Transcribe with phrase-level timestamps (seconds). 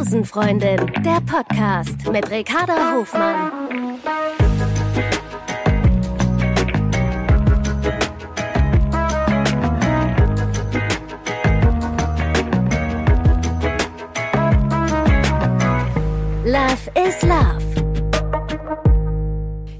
[0.00, 3.98] Busenfreundin, der Podcast mit Ricarda Hofmann.
[16.46, 17.60] Love is Love.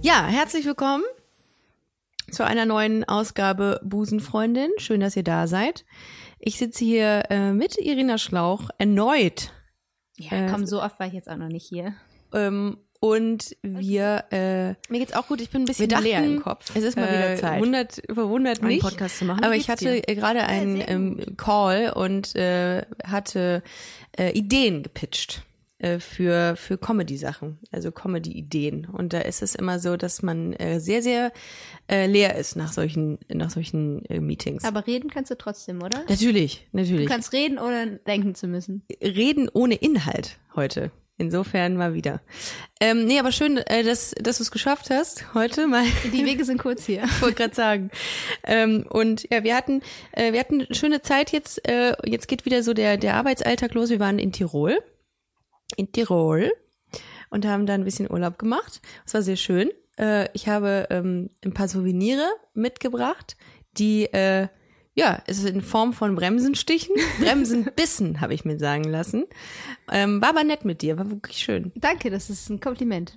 [0.02, 1.04] Ja, herzlich willkommen
[2.30, 4.68] zu einer neuen Ausgabe Busenfreundin.
[4.76, 5.86] Schön, dass ihr da seid.
[6.38, 9.54] Ich sitze hier äh, mit Irina Schlauch erneut.
[10.20, 11.94] Ja, Äh, komm, so oft war ich jetzt auch noch nicht hier.
[12.32, 16.42] Ähm, und wir, äh, Mir geht's auch gut, ich bin ein bisschen dachten, leer im
[16.42, 16.70] Kopf.
[16.76, 17.58] es ist mal wieder Zeit.
[17.60, 18.80] Wundert, verwundert einen mich.
[18.80, 19.42] Podcast zu machen.
[19.42, 20.08] Aber ich hatte dir?
[20.08, 23.62] äh, gerade einen ähm, Call und äh, hatte
[24.18, 25.42] äh, Ideen gepitcht
[25.80, 28.86] äh, für für Comedy-Sachen, also Comedy-Ideen.
[28.86, 31.32] Und da ist es immer so, dass man äh, sehr sehr
[31.90, 34.64] äh, leer ist nach solchen nach solchen äh, Meetings.
[34.64, 36.04] Aber reden kannst du trotzdem, oder?
[36.08, 37.08] natürlich, Du natürlich.
[37.08, 38.82] kannst reden, ohne denken zu müssen.
[39.02, 40.90] Reden ohne Inhalt heute.
[41.20, 42.22] Insofern mal wieder.
[42.80, 45.84] Ähm, nee, aber schön, äh, dass, dass du es geschafft hast, heute mal
[46.14, 47.04] Die Wege sind kurz hier.
[47.04, 47.90] Ich wollte gerade sagen.
[48.42, 51.68] Ähm, und ja, wir hatten, äh, wir hatten eine schöne Zeit jetzt.
[51.68, 53.90] Äh, jetzt geht wieder so der, der Arbeitsalltag los.
[53.90, 54.78] Wir waren in Tirol.
[55.80, 56.52] In Tirol.
[57.30, 58.82] Und haben da ein bisschen Urlaub gemacht.
[59.06, 59.70] Es war sehr schön.
[59.98, 63.36] Äh, ich habe ähm, ein paar Souvenire mitgebracht,
[63.78, 64.48] die, äh,
[64.94, 69.26] ja, es ist in Form von Bremsenstichen, Bremsenbissen, habe ich mir sagen lassen.
[69.90, 71.70] Ähm, war aber nett mit dir, war wirklich schön.
[71.76, 73.16] Danke, das ist ein Kompliment.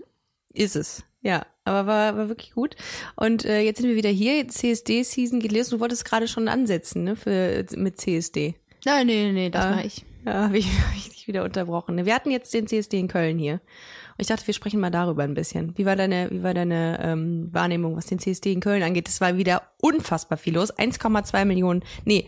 [0.53, 1.03] Ist es.
[1.21, 2.75] Ja, aber war, war wirklich gut.
[3.15, 4.47] Und äh, jetzt sind wir wieder hier.
[4.47, 5.69] CSD-Season geht los.
[5.69, 8.55] Du wolltest gerade schon ansetzen, ne, für, mit CSD.
[8.85, 9.71] Nein, nee, nee, das Ah.
[9.71, 10.05] mache ich.
[10.25, 12.05] Ja, habe ich, hab ich dich wieder unterbrochen.
[12.05, 13.53] Wir hatten jetzt den CSD in Köln hier.
[13.53, 15.77] Und ich dachte, wir sprechen mal darüber ein bisschen.
[15.77, 19.07] Wie war deine, wie war deine ähm, Wahrnehmung, was den CSD in Köln angeht?
[19.07, 20.73] Es war wieder unfassbar viel los.
[20.73, 22.27] 1,2 Millionen, nee,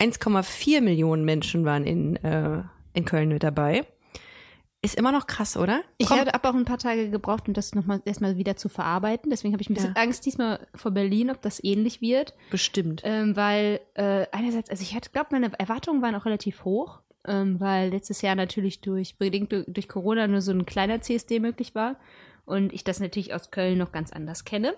[0.00, 2.62] 1,4 Millionen Menschen waren in, äh,
[2.94, 3.86] in Köln mit dabei.
[4.82, 5.82] Ist immer noch krass, oder?
[5.98, 9.28] Ich habe auch ein paar Tage gebraucht, um das nochmal erstmal wieder zu verarbeiten.
[9.28, 12.34] Deswegen habe ich ein bisschen Angst diesmal vor Berlin, ob das ähnlich wird.
[12.50, 13.02] bestimmt.
[13.04, 17.90] Ähm, weil äh, einerseits, also ich glaube, meine Erwartungen waren auch relativ hoch, ähm, weil
[17.90, 21.98] letztes Jahr natürlich durch, bedingt durch, Corona nur so ein kleiner CSD möglich war
[22.44, 24.74] und ich das natürlich aus Köln noch ganz anders kenne.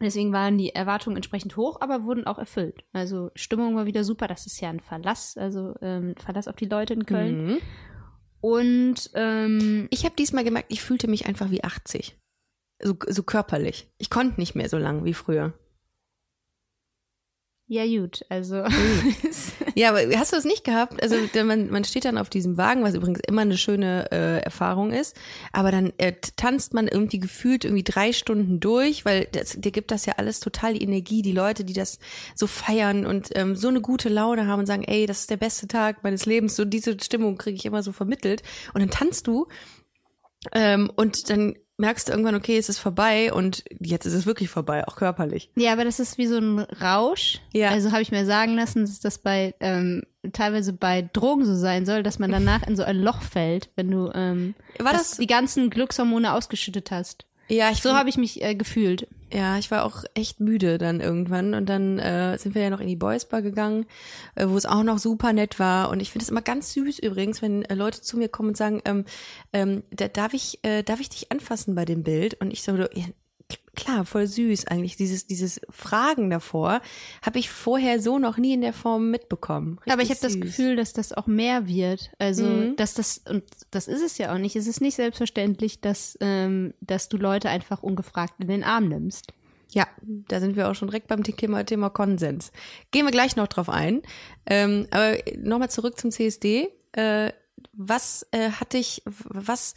[0.00, 2.84] Deswegen waren die Erwartungen entsprechend hoch, aber wurden auch erfüllt.
[2.92, 4.26] Also Stimmung war wieder super.
[4.28, 7.46] Das ist ja ein Verlass, also ähm, Verlass auf die Leute in Köln.
[7.46, 7.58] Mhm.
[8.40, 12.18] Und ähm, Ich habe diesmal gemerkt, ich fühlte mich einfach wie 80.
[12.82, 13.92] So, so körperlich.
[13.98, 15.52] Ich konnte nicht mehr so lang wie früher.
[17.70, 18.64] Ja gut, also.
[19.76, 21.00] Ja, aber hast du das nicht gehabt?
[21.00, 24.92] Also man, man steht dann auf diesem Wagen, was übrigens immer eine schöne äh, Erfahrung
[24.92, 25.16] ist,
[25.52, 29.92] aber dann äh, tanzt man irgendwie gefühlt irgendwie drei Stunden durch, weil das, dir gibt
[29.92, 32.00] das ja alles total die Energie, die Leute, die das
[32.34, 35.36] so feiern und ähm, so eine gute Laune haben und sagen, ey, das ist der
[35.36, 38.42] beste Tag meines Lebens, so diese Stimmung kriege ich immer so vermittelt.
[38.74, 39.46] Und dann tanzt du
[40.52, 44.50] ähm, und dann merkst du irgendwann, okay, es ist vorbei und jetzt ist es wirklich
[44.50, 45.50] vorbei, auch körperlich.
[45.56, 47.40] Ja, aber das ist wie so ein Rausch.
[47.52, 47.70] Ja.
[47.70, 50.02] Also habe ich mir sagen lassen, dass das bei ähm,
[50.32, 53.90] teilweise bei Drogen so sein soll, dass man danach in so ein Loch fällt, wenn
[53.90, 57.26] du ähm, War das die ganzen Glückshormone ausgeschüttet hast.
[57.50, 59.08] Ja, ich So habe ich mich äh, gefühlt.
[59.32, 62.80] Ja, ich war auch echt müde dann irgendwann und dann äh, sind wir ja noch
[62.80, 63.86] in die Boys Bar gegangen,
[64.34, 66.98] äh, wo es auch noch super nett war und ich finde es immer ganz süß
[67.00, 69.04] übrigens, wenn äh, Leute zu mir kommen und sagen, ähm,
[69.52, 72.72] ähm, da, darf ich äh, darf ich dich anfassen bei dem Bild und ich so
[73.74, 76.80] klar, voll süß eigentlich dieses dieses Fragen davor
[77.22, 79.78] habe ich vorher so noch nie in der Form mitbekommen.
[79.86, 80.40] Aber ich habe Richtig das.
[80.40, 82.10] Gefühl, dass das auch mehr wird.
[82.18, 82.76] Also, Mhm.
[82.76, 84.56] dass das, und das ist es ja auch nicht.
[84.56, 89.32] Es ist nicht selbstverständlich, dass, ähm, dass du Leute einfach ungefragt in den Arm nimmst.
[89.72, 92.50] Ja, da sind wir auch schon direkt beim Thema, Thema Konsens.
[92.90, 94.02] Gehen wir gleich noch drauf ein.
[94.46, 96.68] Ähm, aber nochmal zurück zum CSD.
[96.92, 97.32] Äh,
[97.72, 99.74] was äh, hat dich, was,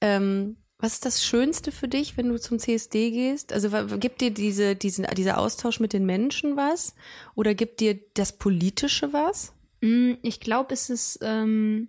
[0.00, 3.52] ähm, was ist das Schönste für dich, wenn du zum CSD gehst?
[3.52, 6.94] Also gibt dir diese, diesen, dieser Austausch mit den Menschen was?
[7.34, 9.52] Oder gibt dir das Politische was?
[9.80, 11.88] Mm, Ich glaube, es ist, ähm,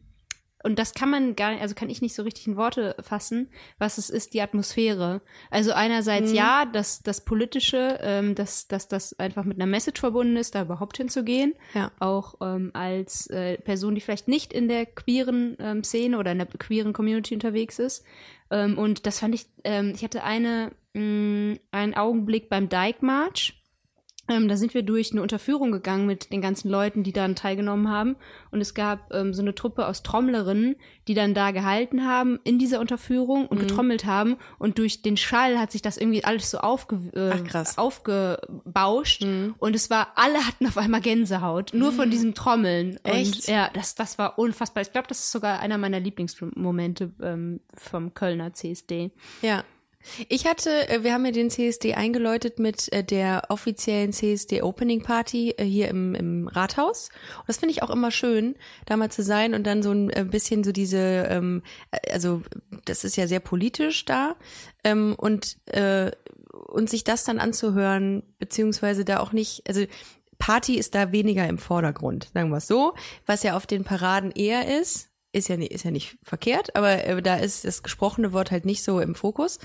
[0.64, 3.50] und das kann man gar nicht, also kann ich nicht so richtig in Worte fassen,
[3.78, 5.22] was es ist, die Atmosphäre.
[5.52, 6.38] Also einerseits Mhm.
[6.38, 10.64] ja, dass das Politische, ähm, dass, dass das einfach mit einer Message verbunden ist, da
[10.64, 11.54] überhaupt hinzugehen.
[11.76, 11.92] Ja.
[12.00, 16.40] Auch ähm, als äh, Person, die vielleicht nicht in der queeren ähm, Szene oder in
[16.40, 18.04] der queeren Community unterwegs ist.
[18.52, 23.62] Ähm, und das fand ich, ähm, ich hatte eine, mh, einen Augenblick beim Dyke March
[24.28, 27.90] ähm, da sind wir durch eine Unterführung gegangen mit den ganzen Leuten, die daran teilgenommen
[27.90, 28.16] haben.
[28.50, 30.76] Und es gab ähm, so eine Truppe aus Trommlerinnen,
[31.08, 33.68] die dann da gehalten haben in dieser Unterführung und mhm.
[33.68, 34.38] getrommelt haben.
[34.58, 39.24] Und durch den Schall hat sich das irgendwie alles so aufge äh, Ach, aufgebauscht.
[39.24, 39.54] Mhm.
[39.60, 41.96] Und es war, alle hatten auf einmal Gänsehaut, nur mhm.
[41.96, 42.98] von diesem Trommeln.
[43.04, 43.36] Echt?
[43.36, 44.82] Und ja, das, das war unfassbar.
[44.82, 49.12] Ich glaube, das ist sogar einer meiner Lieblingsmomente ähm, vom Kölner CSD.
[49.44, 49.64] Ja.
[50.30, 55.02] Ich hatte, äh, wir haben ja den CSD eingeläutet mit äh, der offiziellen CSD Opening
[55.02, 57.10] Party äh, hier im, im Rathaus.
[57.40, 58.56] Und das finde ich auch immer schön,
[58.86, 60.98] da mal zu sein und dann so ein bisschen so diese,
[61.30, 61.64] ähm,
[62.12, 62.42] also
[62.86, 64.36] das ist ja sehr politisch da
[64.84, 65.58] ähm, und
[66.68, 69.86] und sich das dann anzuhören, beziehungsweise da auch nicht, also
[70.38, 72.94] Party ist da weniger im Vordergrund, sagen wir es so,
[73.26, 77.04] was ja auf den Paraden eher ist, ist ja, nicht, ist ja nicht verkehrt, aber
[77.04, 79.60] äh, da ist das gesprochene Wort halt nicht so im Fokus.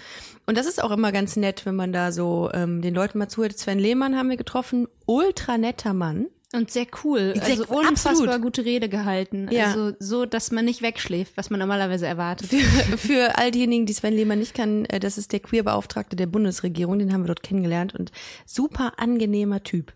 [0.46, 3.28] Und das ist auch immer ganz nett, wenn man da so ähm, den Leuten mal
[3.28, 3.56] zuhört.
[3.58, 6.26] Sven Lehmann haben wir getroffen, ultra netter Mann.
[6.52, 7.34] Und sehr cool.
[7.36, 8.42] Sehr, also unfassbar absolut.
[8.42, 9.48] gute Rede gehalten.
[9.52, 9.66] Ja.
[9.66, 12.48] Also so, dass man nicht wegschläft, was man normalerweise erwartet.
[12.48, 16.26] Für, für all diejenigen, die Sven Lehmann nicht kann, äh, das ist der Queerbeauftragte der
[16.26, 18.10] Bundesregierung, den haben wir dort kennengelernt und
[18.46, 19.92] super angenehmer Typ,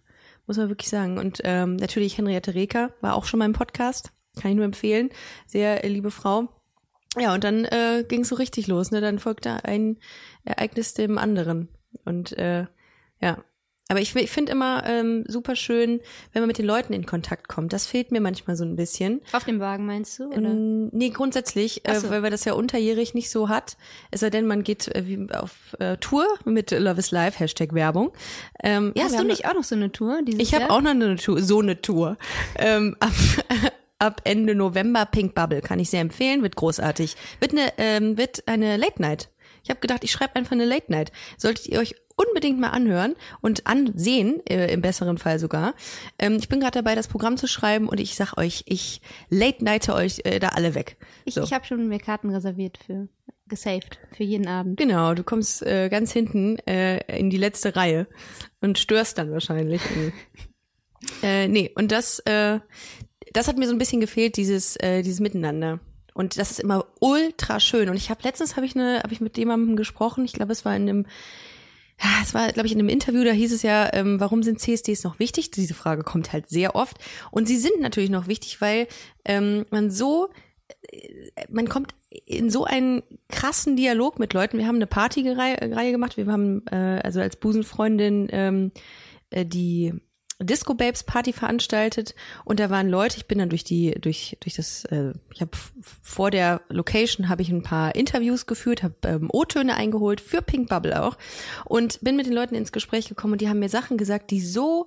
[0.47, 1.19] muss man wirklich sagen.
[1.19, 4.13] Und ähm, natürlich Henriette Reker war auch schon mal im Podcast.
[4.41, 5.11] Kann ich nur empfehlen.
[5.47, 6.49] Sehr äh, liebe Frau.
[7.19, 8.91] Ja, und dann äh, ging es so richtig los.
[8.91, 9.01] Ne?
[9.01, 9.99] Dann folgte ein
[10.45, 11.69] Ereignis dem anderen.
[12.05, 12.67] Und äh,
[13.21, 13.45] ja,
[13.89, 16.01] aber ich, ich finde immer ähm, super schön,
[16.33, 17.73] wenn man mit den Leuten in Kontakt kommt.
[17.75, 19.21] Das fehlt mir manchmal so ein bisschen.
[19.33, 20.29] Auf dem Wagen meinst du?
[20.29, 20.39] Oder?
[20.39, 22.09] Ähm, nee, grundsätzlich, äh, so.
[22.09, 23.77] weil man das ja unterjährig nicht so hat.
[24.11, 27.75] Es sei denn, man geht äh, wie auf äh, Tour mit Love is Life, Hashtag
[27.75, 28.13] Werbung.
[28.63, 30.19] Ähm, ja, hast du nicht auch noch so eine Tour?
[30.39, 32.17] Ich habe auch noch eine Tour, so eine Tour.
[32.57, 33.13] ähm, ab,
[33.99, 35.61] ab Ende November Pink Bubble.
[35.61, 37.17] Kann ich sehr empfehlen, wird großartig.
[37.41, 39.31] Wird eine, ähm, wird eine Late Night.
[39.63, 41.11] Ich habe gedacht, ich schreibe einfach eine Late Night.
[41.39, 45.75] Solltet ihr euch unbedingt mal anhören und ansehen, äh, im besseren Fall sogar.
[46.19, 49.01] Ähm, ich bin gerade dabei, das Programm zu schreiben und ich sag euch, ich
[49.31, 50.97] late nighte euch äh, da alle weg.
[51.25, 51.43] Ich, so.
[51.43, 53.09] ich habe schon mir Karten reserviert für
[53.49, 54.79] gesaved für jeden Abend.
[54.79, 58.07] Genau, du kommst äh, ganz hinten äh, in die letzte Reihe
[58.61, 59.83] und störst dann wahrscheinlich.
[61.23, 62.61] äh, nee, und das, äh,
[63.35, 65.81] das hat mir so ein bisschen gefehlt, dieses, äh, dieses Miteinander.
[66.15, 67.89] Und das ist immer ultra schön.
[67.89, 70.25] Und ich habe letztens habe ich eine, habe ich mit jemandem gesprochen.
[70.25, 71.07] Ich glaube, es war in einem,
[72.01, 73.25] ja, es war, glaube ich, in einem Interview.
[73.25, 75.51] Da hieß es ja, ähm, warum sind CSDs noch wichtig?
[75.51, 76.99] Diese Frage kommt halt sehr oft.
[77.33, 78.87] Und sie sind natürlich noch wichtig, weil
[79.25, 80.29] ähm, man so,
[80.93, 81.97] äh, man kommt
[82.27, 84.59] in so einen krassen Dialog mit Leuten.
[84.59, 86.17] Wir haben eine Partyreihe gemacht.
[86.17, 88.71] Wir haben äh, also als Busenfreundin ähm,
[89.31, 89.95] äh, die
[90.41, 92.15] Disco Babes Party veranstaltet
[92.45, 95.53] und da waren Leute, ich bin dann durch die durch durch das äh, ich habe
[95.81, 100.69] vor der Location habe ich ein paar Interviews geführt, habe ähm, O-Töne eingeholt für Pink
[100.69, 101.17] Bubble auch
[101.65, 104.41] und bin mit den Leuten ins Gespräch gekommen und die haben mir Sachen gesagt, die
[104.41, 104.87] so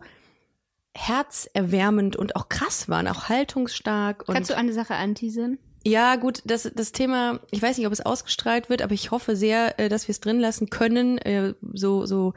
[0.94, 4.26] herzerwärmend und auch krass waren, auch haltungsstark.
[4.26, 5.60] Kannst du eine Sache anteasern?
[5.88, 9.38] Ja, gut, das, das Thema, ich weiß nicht, ob es ausgestrahlt wird, aber ich hoffe
[9.38, 11.18] sehr, äh, dass wir es drin lassen können.
[11.20, 12.34] Äh, so, so,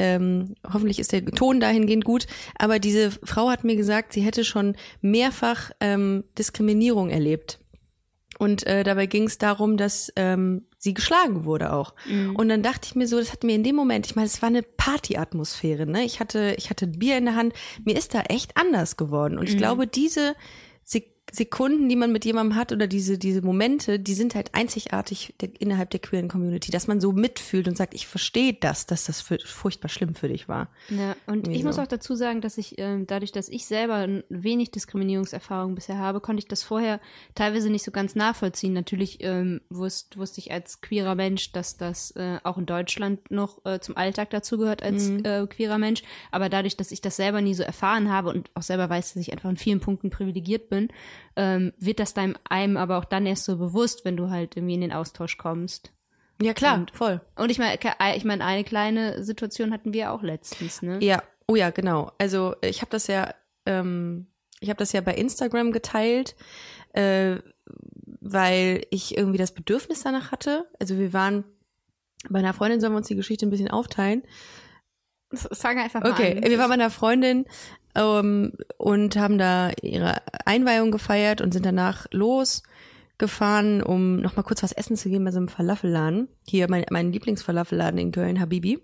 [0.00, 2.26] ähm, hoffentlich ist der Ton dahingehend gut.
[2.58, 7.60] Aber diese Frau hat mir gesagt, sie hätte schon mehrfach ähm, Diskriminierung erlebt.
[8.36, 11.94] Und äh, dabei ging es darum, dass ähm, sie geschlagen wurde auch.
[12.08, 12.34] Mhm.
[12.34, 14.42] Und dann dachte ich mir so, das hat mir in dem Moment, ich meine, es
[14.42, 16.02] war eine Partyatmosphäre, ne?
[16.04, 17.52] Ich hatte, ich hatte Bier in der Hand,
[17.84, 19.38] mir ist da echt anders geworden.
[19.38, 19.58] Und ich mhm.
[19.58, 20.34] glaube, diese
[21.32, 25.50] Sekunden, die man mit jemandem hat oder diese, diese Momente, die sind halt einzigartig der,
[25.60, 29.20] innerhalb der queeren Community, dass man so mitfühlt und sagt, ich verstehe das, dass das
[29.20, 30.68] für, furchtbar schlimm für dich war.
[30.88, 31.68] Ja, und Irgendwie ich so.
[31.68, 36.20] muss auch dazu sagen, dass ich, äh, dadurch, dass ich selber wenig Diskriminierungserfahrung bisher habe,
[36.20, 37.00] konnte ich das vorher
[37.34, 38.72] teilweise nicht so ganz nachvollziehen.
[38.72, 43.64] Natürlich ähm, wusste, wusste ich als queerer Mensch, dass das äh, auch in Deutschland noch
[43.64, 45.24] äh, zum Alltag dazugehört als mhm.
[45.24, 48.62] äh, queerer Mensch, aber dadurch, dass ich das selber nie so erfahren habe und auch
[48.62, 50.88] selber weiß, dass ich einfach in vielen Punkten privilegiert bin,
[51.36, 54.74] ähm, wird das deinem einem aber auch dann erst so bewusst, wenn du halt irgendwie
[54.74, 55.92] in den Austausch kommst.
[56.40, 57.20] Ja, klar, und, voll.
[57.36, 57.78] Und ich meine,
[58.16, 60.98] ich meine, eine kleine Situation hatten wir auch letztens, ne?
[61.02, 62.12] Ja, oh ja, genau.
[62.18, 63.34] Also ich habe das ja,
[63.66, 64.26] ähm,
[64.60, 66.36] ich habe das ja bei Instagram geteilt,
[66.92, 67.36] äh,
[68.20, 70.68] weil ich irgendwie das Bedürfnis danach hatte.
[70.78, 71.44] Also wir waren
[72.28, 74.22] bei einer Freundin, sollen wir uns die Geschichte ein bisschen aufteilen?
[75.32, 76.36] Fang einfach mal okay.
[76.36, 76.50] an.
[76.50, 77.44] Wir waren bei einer Freundin
[77.94, 84.62] ähm, und haben da ihre Einweihung gefeiert und sind danach losgefahren, um noch mal kurz
[84.62, 86.28] was essen zu gehen bei so einem Falafelladen.
[86.46, 88.80] Hier mein, mein Lieblingsfalafelladen in Köln, Habibi.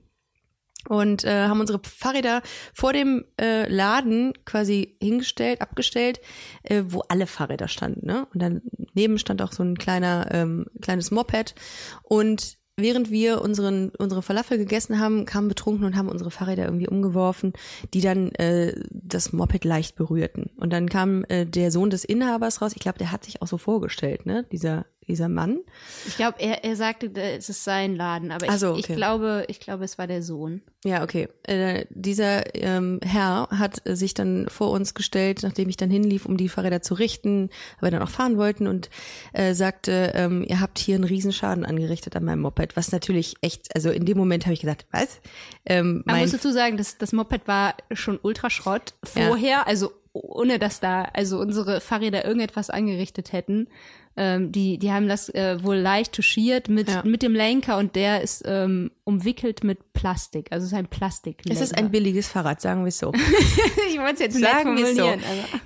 [0.87, 2.43] Und äh, haben unsere Fahrräder
[2.75, 6.21] vor dem äh, Laden quasi hingestellt, abgestellt,
[6.63, 8.07] äh, wo alle Fahrräder standen.
[8.07, 8.27] Ne?
[8.35, 11.55] Und daneben stand auch so ein kleiner, ähm, kleines Moped.
[12.03, 16.89] Und während wir unseren, unsere Falafel gegessen haben, kamen betrunken und haben unsere Fahrräder irgendwie
[16.89, 17.53] umgeworfen,
[17.93, 20.51] die dann äh, das Moped leicht berührten.
[20.57, 22.73] Und dann kam äh, der Sohn des Inhabers raus.
[22.75, 24.45] Ich glaube, der hat sich auch so vorgestellt, ne?
[24.51, 25.61] Dieser dieser Mann.
[26.07, 28.81] Ich glaube, er, er sagte, es ist sein Laden, aber ich, so, okay.
[28.81, 30.63] ich glaube, ich glaube, es war der Sohn.
[30.85, 31.29] Ja, okay.
[31.45, 36.37] Äh, dieser ähm, Herr hat sich dann vor uns gestellt, nachdem ich dann hinlief, um
[36.37, 37.49] die Fahrräder zu richten,
[37.81, 38.91] weil wir dann auch fahren wollten und
[39.33, 43.75] äh, sagte, ähm, ihr habt hier einen Riesenschaden angerichtet an meinem Moped, was natürlich echt,
[43.75, 45.21] also in dem Moment habe ich gedacht, was?
[45.65, 49.63] Ähm, Man muss dazu sagen, dass das Moped war schon Ultraschrott vorher, ja.
[49.63, 53.69] also ohne dass da also unsere Fahrräder irgendetwas angerichtet hätten.
[54.17, 57.03] Ähm, die, die haben das äh, wohl leicht touchiert mit, ja.
[57.05, 60.53] mit dem Lenker und der ist ähm, umwickelt mit Plastik.
[60.53, 61.43] Also es ist ein Plastik.
[61.49, 63.13] Es ist ein billiges Fahrrad, sagen wir es so.
[63.89, 65.11] ich wollte es jetzt sagen wir so.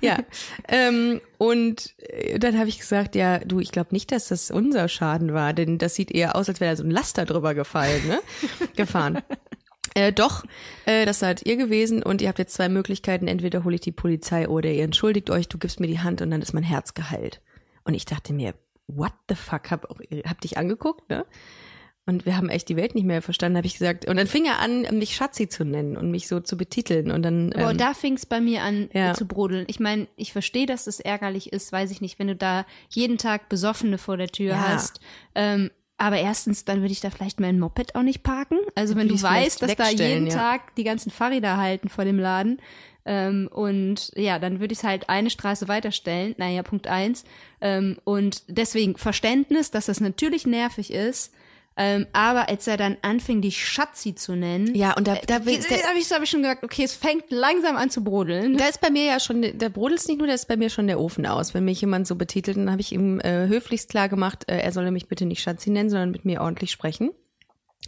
[0.01, 0.17] Ja.
[0.67, 4.87] ähm, und äh, dann habe ich gesagt, ja, du, ich glaube nicht, dass das unser
[4.87, 8.07] Schaden war, denn das sieht eher aus, als wäre da so ein Laster drüber gefallen,
[8.07, 8.19] ne?
[8.75, 9.21] Gefahren.
[9.93, 10.43] Äh, doch,
[10.85, 13.27] äh, das seid ihr gewesen und ihr habt jetzt zwei Möglichkeiten.
[13.27, 16.31] Entweder hole ich die Polizei oder ihr entschuldigt euch, du gibst mir die Hand und
[16.31, 17.41] dann ist mein Herz geheilt.
[17.83, 18.53] Und ich dachte mir,
[18.87, 21.25] what the fuck, hab, auch, hab dich angeguckt, ne?
[22.09, 24.07] Und wir haben echt die Welt nicht mehr verstanden, habe ich gesagt.
[24.07, 27.11] Und dann fing er an, mich Schatzi zu nennen und mich so zu betiteln.
[27.11, 27.53] Und dann.
[27.55, 29.13] Ähm, oh, da fing es bei mir an ja.
[29.13, 29.65] zu brodeln.
[29.67, 33.19] Ich meine, ich verstehe, dass das ärgerlich ist, weiß ich nicht, wenn du da jeden
[33.19, 34.69] Tag Besoffene vor der Tür ja.
[34.69, 34.99] hast.
[35.35, 35.69] Ähm,
[35.99, 38.57] aber erstens, dann würde ich da vielleicht mein Moped auch nicht parken.
[38.73, 40.33] Also wenn du weißt, dass da jeden ja.
[40.33, 42.59] Tag die ganzen Fahrräder halten vor dem Laden.
[43.09, 46.35] Ähm, und ja, dann würde ich es halt eine Straße weiterstellen.
[46.37, 47.23] Naja, Punkt eins.
[47.59, 51.33] Ähm, und deswegen Verständnis, dass das natürlich nervig ist.
[51.75, 55.39] Ähm, aber als er dann anfing, die Schatzi zu nennen, ja, und da, da, äh,
[55.39, 58.57] da, da habe ich, hab ich schon gesagt, okay, es fängt langsam an zu brodeln.
[58.57, 60.85] Da ist bei mir ja schon, der brodelt nicht nur, da ist bei mir schon
[60.85, 61.55] der Ofen aus.
[61.55, 64.71] Wenn mich jemand so betitelt, dann habe ich ihm äh, höflichst klar gemacht, äh, er
[64.71, 67.09] solle mich bitte nicht Schatzi nennen, sondern mit mir ordentlich sprechen.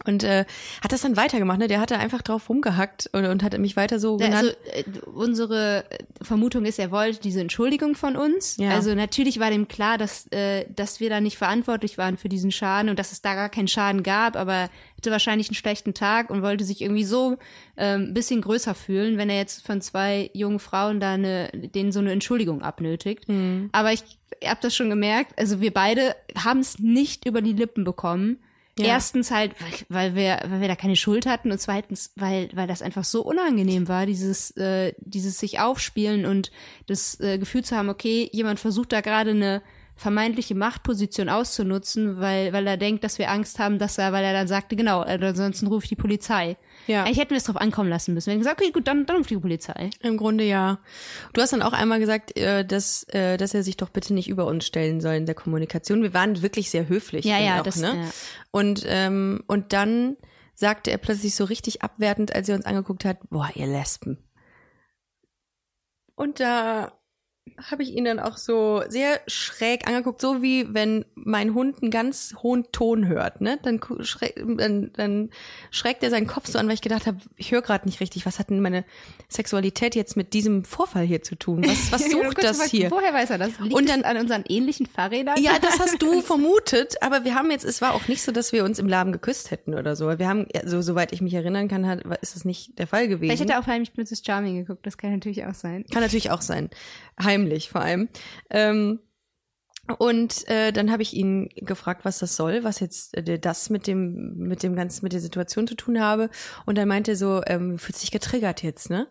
[0.05, 0.45] Und äh,
[0.83, 1.67] hat das dann weitergemacht, ne?
[1.67, 4.55] Der hatte einfach drauf rumgehackt und, und hat mich weiter so genannt.
[4.73, 5.85] Also, äh, unsere
[6.21, 8.57] Vermutung ist, er wollte diese Entschuldigung von uns.
[8.57, 8.71] Ja.
[8.71, 12.51] Also natürlich war dem klar, dass, äh, dass wir da nicht verantwortlich waren für diesen
[12.51, 16.29] Schaden und dass es da gar keinen Schaden gab, aber hatte wahrscheinlich einen schlechten Tag
[16.29, 17.37] und wollte sich irgendwie so
[17.77, 21.99] ähm, bisschen größer fühlen, wenn er jetzt von zwei jungen Frauen da eine, denen so
[21.99, 23.27] eine Entschuldigung abnötigt.
[23.27, 23.69] Mhm.
[23.71, 24.03] Aber ich
[24.45, 28.37] habe das schon gemerkt, also wir beide haben es nicht über die Lippen bekommen
[28.81, 28.93] ja.
[28.93, 29.53] Erstens halt,
[29.89, 33.23] weil, wir, weil wir da keine Schuld hatten und zweitens, weil, weil das einfach so
[33.23, 36.51] unangenehm war, dieses, äh, dieses sich aufspielen und
[36.87, 39.61] das äh, Gefühl zu haben, okay, jemand versucht da gerade eine
[39.95, 44.33] vermeintliche Machtposition auszunutzen, weil, weil er denkt, dass wir Angst haben, dass er, weil er
[44.33, 46.57] dann sagte, genau, ansonsten rufe ich die Polizei.
[46.87, 47.03] Ja.
[47.03, 48.27] Eigentlich hätten wir es drauf ankommen lassen müssen.
[48.27, 49.89] Wir hätten gesagt, okay, gut, dann, dann ich die Polizei.
[50.01, 50.79] Im Grunde ja.
[51.33, 54.29] Du hast dann auch einmal gesagt, äh, dass, äh, dass er sich doch bitte nicht
[54.29, 56.01] über uns stellen soll in der Kommunikation.
[56.01, 57.25] Wir waren wirklich sehr höflich.
[57.25, 57.95] Ja, ja, auch, das, ne?
[57.95, 58.09] ja.
[58.51, 60.17] Und, ähm, und dann
[60.53, 64.17] sagte er plötzlich so richtig abwertend, als er uns angeguckt hat, boah, ihr Lesben.
[66.15, 66.93] Und da
[67.57, 71.89] habe ich ihn dann auch so sehr schräg angeguckt, so wie wenn mein Hund einen
[71.89, 73.59] ganz hohen Ton hört, ne?
[73.63, 75.29] Dann, schräg, dann, dann
[75.71, 78.27] schrägt er seinen Kopf so an, weil ich gedacht habe, ich höre gerade nicht richtig.
[78.27, 78.85] Was hat denn meine
[79.27, 81.65] Sexualität jetzt mit diesem Vorfall hier zu tun?
[81.65, 82.91] Was, was sucht das hier?
[82.91, 83.59] Woher weiß er das?
[83.59, 85.41] Liegt Und dann an unseren ähnlichen Fahrrädern?
[85.41, 88.53] Ja, das hast du vermutet, aber wir haben jetzt, es war auch nicht so, dass
[88.53, 90.19] wir uns im Laden geküsst hätten oder so.
[90.19, 93.29] Wir haben, also soweit ich mich erinnern kann, hat, ist das nicht der Fall gewesen.
[93.29, 95.85] Vielleicht hätte er auch heimlich Princess Charming geguckt, das kann natürlich auch sein.
[95.91, 96.69] Kann natürlich auch sein
[97.31, 98.09] heimlich vor allem.
[98.49, 98.99] Ähm,
[99.97, 103.87] und äh, dann habe ich ihn gefragt, was das soll, was jetzt äh, das mit
[103.87, 106.29] dem mit dem ganzen mit der Situation zu tun habe.
[106.65, 109.07] Und dann meinte er so, ähm, fühlt sich getriggert jetzt, ne?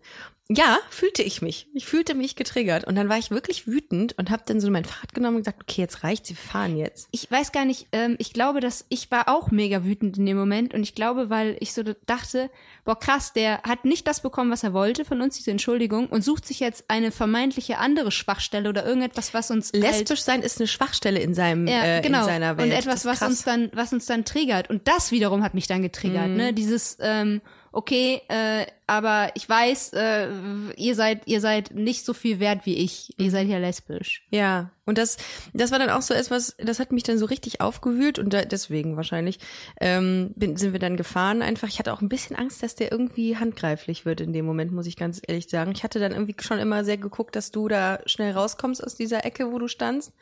[0.52, 1.68] Ja, fühlte ich mich.
[1.74, 2.84] Ich fühlte mich getriggert.
[2.84, 5.62] Und dann war ich wirklich wütend und habe dann so mein Fahrrad genommen und gesagt,
[5.62, 7.06] okay, jetzt reicht, wir fahren jetzt.
[7.12, 10.36] Ich weiß gar nicht, ähm, ich glaube, dass ich war auch mega wütend in dem
[10.36, 10.74] Moment.
[10.74, 12.50] Und ich glaube, weil ich so dachte,
[12.84, 16.24] boah krass, der hat nicht das bekommen, was er wollte von uns, diese Entschuldigung, und
[16.24, 20.66] sucht sich jetzt eine vermeintliche andere Schwachstelle oder irgendetwas, was uns Lesbisch sein ist eine
[20.66, 22.20] Schwachstelle in seinem ja, äh, genau.
[22.20, 22.72] in seiner Welt.
[22.72, 24.68] Und etwas, was uns dann, was uns dann triggert.
[24.68, 26.36] Und das wiederum hat mich dann getriggert, mhm.
[26.36, 26.52] ne?
[26.52, 27.40] Dieses ähm,
[27.72, 30.28] okay, äh, aber ich weiß, äh,
[30.76, 33.14] ihr seid, ihr seid nicht so viel wert wie ich.
[33.18, 34.26] Ihr seid ja lesbisch.
[34.30, 35.18] Ja, und das,
[35.52, 38.44] das war dann auch so etwas, das hat mich dann so richtig aufgewühlt und da,
[38.44, 39.38] deswegen wahrscheinlich
[39.80, 41.68] ähm, bin, sind wir dann gefahren einfach.
[41.68, 44.86] Ich hatte auch ein bisschen Angst, dass der irgendwie handgreiflich wird in dem Moment, muss
[44.86, 45.70] ich ganz ehrlich sagen.
[45.72, 49.24] Ich hatte dann irgendwie schon immer sehr geguckt, dass du da schnell rauskommst aus dieser
[49.24, 50.12] Ecke, wo du standst,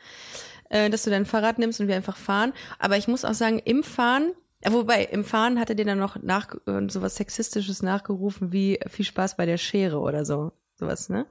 [0.69, 2.53] äh, dass du dein Fahrrad nimmst und wir einfach fahren.
[2.77, 4.31] Aber ich muss auch sagen, im Fahren
[4.65, 8.79] wobei, im Fahren hat er dir dann noch nach, äh, so was Sexistisches nachgerufen wie
[8.87, 10.51] viel Spaß bei der Schere oder so.
[10.79, 11.25] sowas, ne?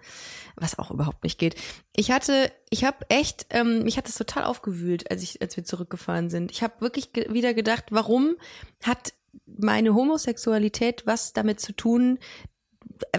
[0.56, 1.56] Was auch überhaupt nicht geht.
[1.96, 5.64] Ich hatte, ich habe echt, ähm, mich hat das total aufgewühlt, als ich, als wir
[5.64, 6.50] zurückgefahren sind.
[6.50, 8.36] Ich habe wirklich ge wieder gedacht, warum
[8.82, 9.14] hat
[9.46, 12.18] meine Homosexualität was damit zu tun?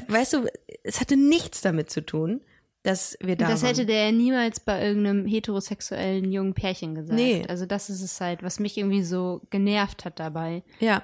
[0.07, 0.47] Weißt du,
[0.83, 2.41] es hatte nichts damit zu tun,
[2.83, 3.69] dass wir da das waren.
[3.69, 7.19] hätte der ja niemals bei irgendeinem heterosexuellen jungen Pärchen gesagt.
[7.19, 7.43] Nee.
[7.47, 10.63] Also das ist es halt, was mich irgendwie so genervt hat dabei.
[10.79, 11.03] Ja.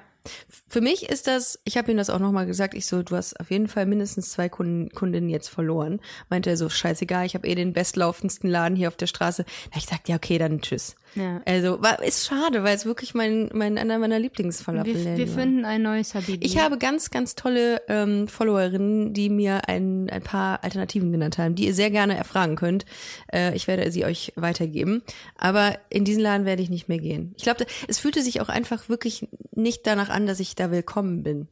[0.67, 3.39] Für mich ist das, ich habe ihm das auch nochmal gesagt, ich so, du hast
[3.39, 5.99] auf jeden Fall mindestens zwei Kunden, Kundinnen jetzt verloren.
[6.29, 9.43] Meinte er so, scheißegal, ich habe eh den bestlaufendsten Laden hier auf der Straße.
[9.43, 10.95] Da hab ich gesagt, ja, okay, dann tschüss.
[11.15, 11.41] Ja.
[11.45, 15.41] Also, war, ist schade, weil es wirklich mein, mein, einer meiner Lieblingsfalafelläden Wir, wir war.
[15.41, 16.45] finden ein neues Habibi.
[16.45, 21.55] Ich habe ganz, ganz tolle ähm, Followerinnen, die mir ein, ein paar Alternativen genannt haben,
[21.55, 22.85] die ihr sehr gerne erfragen könnt.
[23.31, 25.03] Äh, ich werde sie euch weitergeben.
[25.37, 27.33] Aber in diesen Laden werde ich nicht mehr gehen.
[27.37, 31.23] Ich glaube, es fühlte sich auch einfach wirklich nicht danach an, dass ich da willkommen
[31.23, 31.47] bin.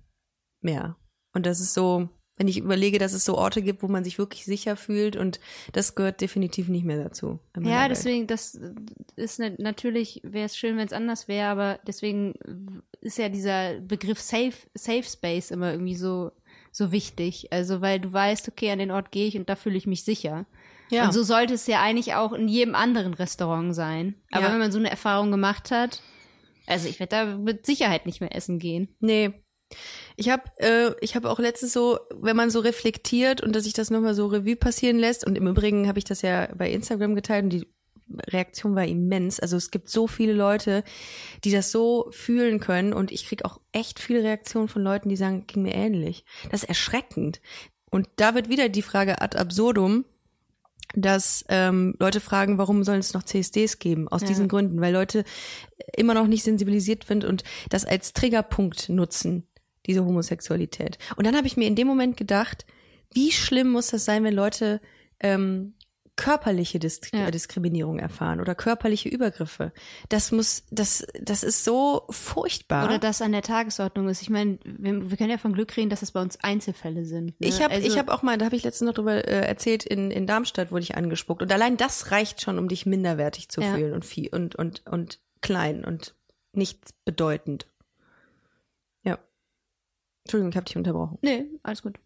[0.62, 0.96] Mehr.
[1.34, 4.18] Und das ist so, wenn ich überlege, dass es so Orte gibt, wo man sich
[4.18, 5.40] wirklich sicher fühlt und
[5.74, 7.40] das gehört definitiv nicht mehr dazu.
[7.60, 7.92] Ja, Welt.
[7.92, 8.60] deswegen, das
[9.16, 12.34] ist ne, natürlich, wäre es schön, wenn es anders wäre, aber deswegen
[13.02, 16.32] ist ja dieser Begriff Safe, Safe Space immer irgendwie so,
[16.72, 17.52] so wichtig.
[17.52, 20.04] Also, weil du weißt, okay, an den Ort gehe ich und da fühle ich mich
[20.04, 20.46] sicher.
[20.90, 21.06] Ja.
[21.06, 24.16] Und so sollte es ja eigentlich auch in jedem anderen Restaurant sein.
[24.32, 24.52] Aber Ja.
[24.52, 26.02] wenn man so eine Erfahrung gemacht hat,
[26.68, 28.96] also ich werde da mit Sicherheit nicht mehr essen gehen.
[29.00, 29.34] Nee.
[30.16, 33.74] Ich habe äh, ich habe auch letztens so, wenn man so reflektiert und dass sich
[33.74, 37.16] das nochmal so Revue passieren lässt und im Übrigen habe ich das ja bei Instagram
[37.16, 37.68] geteilt und die
[38.30, 39.40] Reaktion war immens.
[39.40, 40.84] Also es gibt so viele Leute,
[41.44, 45.16] die das so fühlen können und ich krieg auch echt viele Reaktionen von Leuten, die
[45.16, 46.26] sagen, ging mir ähnlich.
[46.52, 47.42] Das ist erschreckend.
[47.90, 50.06] Und da wird wieder die Frage ad absurdum,
[50.96, 54.08] dass ähm, Leute fragen, warum sollen es noch CSDs geben?
[54.08, 54.28] Aus Ja.
[54.28, 55.24] diesen Gründen, weil Leute
[55.96, 59.48] immer noch nicht sensibilisiert sind und das als Triggerpunkt nutzen,
[59.86, 60.98] diese Homosexualität.
[61.16, 62.66] Und dann habe ich mir in dem Moment gedacht,
[63.14, 64.82] wie schlimm muss das sein, wenn Leute
[65.20, 65.74] ähm,
[66.16, 67.32] körperliche Dis Ja.
[67.32, 69.74] Diskriminierung erfahren oder körperliche Übergriffe.
[70.10, 72.86] Das muss, das, das ist so furchtbar.
[72.86, 74.22] Oder das an der Tagesordnung ist.
[74.22, 77.40] Ich meine, wir, wir können ja von Glück reden, dass das bei uns Einzelfälle sind.
[77.42, 77.48] Ne?
[77.48, 79.84] Ich habe also, ich hab auch mal, da habe ich letztens noch drüber äh, erzählt,
[79.86, 81.42] in, in Darmstadt wurde ich angespuckt.
[81.42, 83.74] Und allein das reicht schon, um dich minderwertig zu Ja.
[83.74, 86.16] fühlen und, viel, und, und, und klein und
[86.52, 87.68] nicht bedeutend.
[89.04, 89.18] Ja.
[90.26, 91.18] Entschuldigung, ich habe dich unterbrochen.
[91.24, 92.00] Nee, alles gut.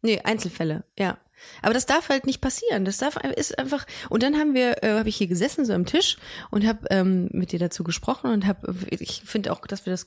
[0.00, 1.18] Nee, Einzelfälle, ja.
[1.62, 2.84] Aber das darf halt nicht passieren.
[2.84, 3.86] Das darf ist einfach.
[4.08, 6.16] Und dann haben wir, äh, habe ich hier gesessen so am Tisch
[6.50, 10.06] und habe ähm, mit dir dazu gesprochen und habe, ich finde auch, dass wir das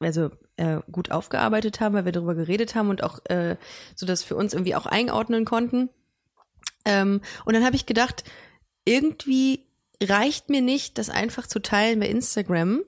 [0.00, 3.56] also äh, gut aufgearbeitet haben, weil wir darüber geredet haben und auch äh,
[3.94, 5.90] so das für uns irgendwie auch einordnen konnten.
[6.84, 8.24] Ähm, und dann habe ich gedacht,
[8.84, 9.66] irgendwie
[10.02, 12.82] reicht mir nicht, das einfach zu teilen bei Instagram,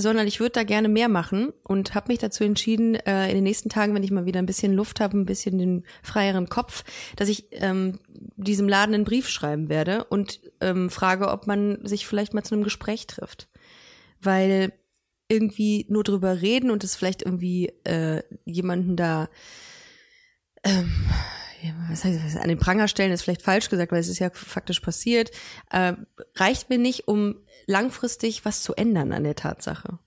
[0.00, 3.44] sondern ich würde da gerne mehr machen und habe mich dazu entschieden, äh, in den
[3.44, 6.84] nächsten Tagen, wenn ich mal wieder ein bisschen Luft habe, ein bisschen den freieren Kopf,
[7.16, 7.98] dass ich ähm,
[8.36, 12.54] diesem Laden einen Brief schreiben werde und ähm, frage, ob man sich vielleicht mal zu
[12.54, 13.48] einem Gespräch trifft.
[14.20, 14.72] Weil
[15.28, 19.28] irgendwie nur drüber reden und es vielleicht irgendwie äh, jemanden da
[20.64, 20.90] ähm,
[21.90, 24.30] was heißt das, an den Pranger stellen ist vielleicht falsch gesagt, weil es ist ja
[24.32, 25.30] faktisch passiert,
[25.70, 25.94] äh,
[26.36, 27.36] reicht mir nicht, um
[27.68, 29.98] langfristig was zu ändern an der Tatsache.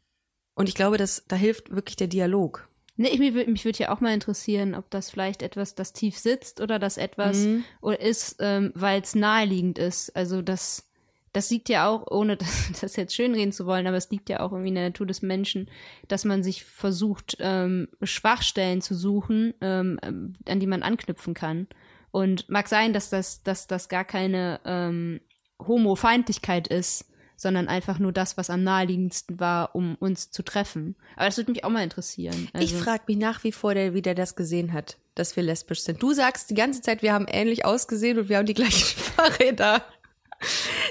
[0.55, 2.67] Und ich glaube, dass da hilft wirklich der Dialog.
[2.97, 6.17] Nee, ich, mich, mich würde ja auch mal interessieren, ob das vielleicht etwas, das tief
[6.17, 7.63] sitzt oder das etwas Mhm.
[7.79, 10.15] oder ist, ähm, weil es naheliegend ist.
[10.15, 10.91] Also das,
[11.33, 14.41] das liegt ja auch, ohne das, das jetzt schönreden zu wollen, aber es liegt ja
[14.41, 15.69] auch irgendwie in der Natur des Menschen,
[16.07, 21.67] dass man sich versucht, ähm, Schwachstellen zu suchen, ähm, an die man anknüpfen kann.
[22.11, 25.21] Und mag sein, dass das, dass das gar keine ähm,
[25.65, 27.05] Homofeindlichkeit ist,
[27.41, 30.95] sondern einfach nur das, was am naheliegendsten war, um uns zu treffen.
[31.15, 32.49] Aber das würde mich auch mal interessieren.
[32.53, 35.43] ich Also- frage mich nach wie vor, der, wie der das gesehen hat, dass wir
[35.43, 36.01] lesbisch sind.
[36.01, 39.83] Du sagst die ganze Zeit, wir haben ähnlich ausgesehen und wir haben die gleichen Fahrräder.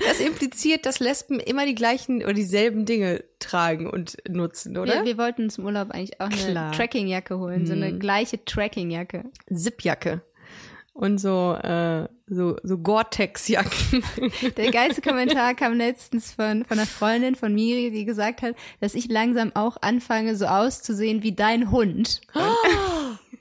[0.07, 4.95] Das impliziert, dass Lesben immer die gleichen oder dieselben Dinge tragen und nutzen, oder?
[5.01, 6.73] Wir, wir wollten uns im Urlaub eigentlich auch eine Klar.
[6.73, 7.99] Trackingjacke holen, so eine Mhm.
[7.99, 9.25] gleiche Trackingjacke.
[9.53, 10.23] Zipjacke
[11.01, 14.05] und so äh, so so Gore-Tex-Jacken.
[14.57, 18.95] Der geilste Kommentar kam letztens von, von einer Freundin von Miri, die gesagt hat, dass
[18.95, 22.21] ich langsam auch anfange, so auszusehen wie dein Hund.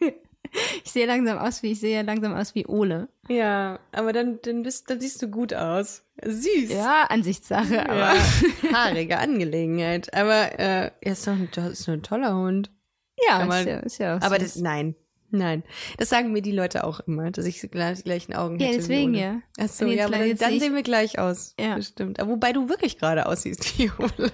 [0.83, 3.09] ich sehe langsam aus wie, ich sehe langsam aus wie Ole.
[3.27, 6.03] ja, aber dann dann bist dann siehst du gut aus.
[6.23, 6.71] Süß.
[6.71, 8.15] Ja, Ansichtssache, aber.
[8.15, 8.15] Ja.
[8.73, 10.13] Haarige Angelegenheit.
[10.13, 12.71] Aber äh, er ist doch ein, ist ein toller Hund.
[13.27, 14.53] Ja, ist ja, ist ja auch Aber süß.
[14.53, 14.95] das, nein,
[15.31, 15.63] Nein,
[15.97, 18.71] das sagen mir die Leute auch immer, dass ich gleich, die gleichen Augen hätte.
[18.71, 19.41] Ja, deswegen ja.
[19.59, 21.53] Ach so, ja, aber dann, dann sehen wir gleich aus.
[21.59, 21.75] Ja.
[21.75, 22.19] Bestimmt.
[22.19, 24.31] Aber wobei du wirklich gerade aussiehst wie Ole.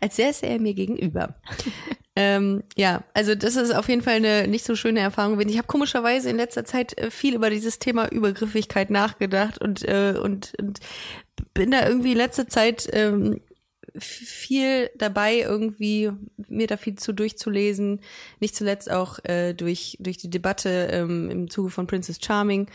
[0.00, 1.34] Als säße er mir gegenüber.
[2.16, 5.50] ähm, ja, also das ist auf jeden Fall eine nicht so schöne Erfahrung gewesen.
[5.50, 10.14] Ich habe komischerweise in letzter Zeit äh, viel über dieses Thema Übergriffigkeit nachgedacht und, äh,
[10.22, 10.80] und, und
[11.54, 13.40] bin da irgendwie in letzter Zeit ähm,
[13.98, 16.10] viel dabei, irgendwie
[16.48, 18.00] mir da viel zu durchzulesen.
[18.40, 22.68] Nicht zuletzt auch äh, durch, durch die Debatte ähm, im Zuge von Princess Charming.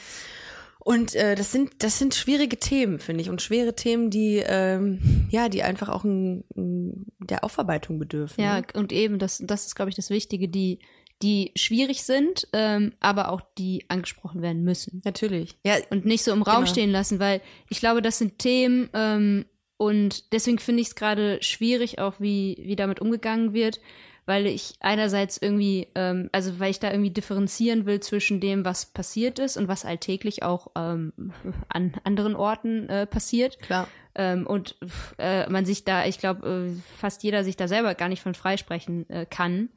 [0.84, 5.28] Und äh, das sind das sind schwierige Themen, finde ich, und schwere Themen, die ähm,
[5.30, 8.44] ja, die einfach auch ein, ein, der Aufarbeitung bedürfen.
[8.44, 8.68] Ja, ne?
[8.74, 10.80] und eben, das, das ist, glaube ich, das Wichtige, die,
[11.22, 15.04] die schwierig sind, ähm, aber auch die angesprochen werden müssen.
[15.06, 15.56] natürlich.
[15.64, 16.72] Ja, Und nicht so im Raum Genau.
[16.72, 19.46] stehen lassen, weil ich glaube, das sind Themen ähm,
[19.82, 23.80] und deswegen finde ich es gerade schwierig, auch wie, wie damit umgegangen wird,
[24.28, 28.86] weil ich einerseits irgendwie, ähm, also weil ich da irgendwie differenzieren will zwischen dem, was
[28.86, 31.14] passiert ist und was alltäglich auch ähm,
[31.68, 33.60] an anderen Orten äh, passiert.
[33.60, 33.88] klar.
[34.14, 34.76] Ähm, und
[35.18, 38.36] äh, man sich da, ich glaube, äh, fast jeder sich da selber gar nicht von
[38.36, 39.70] freisprechen äh, kann,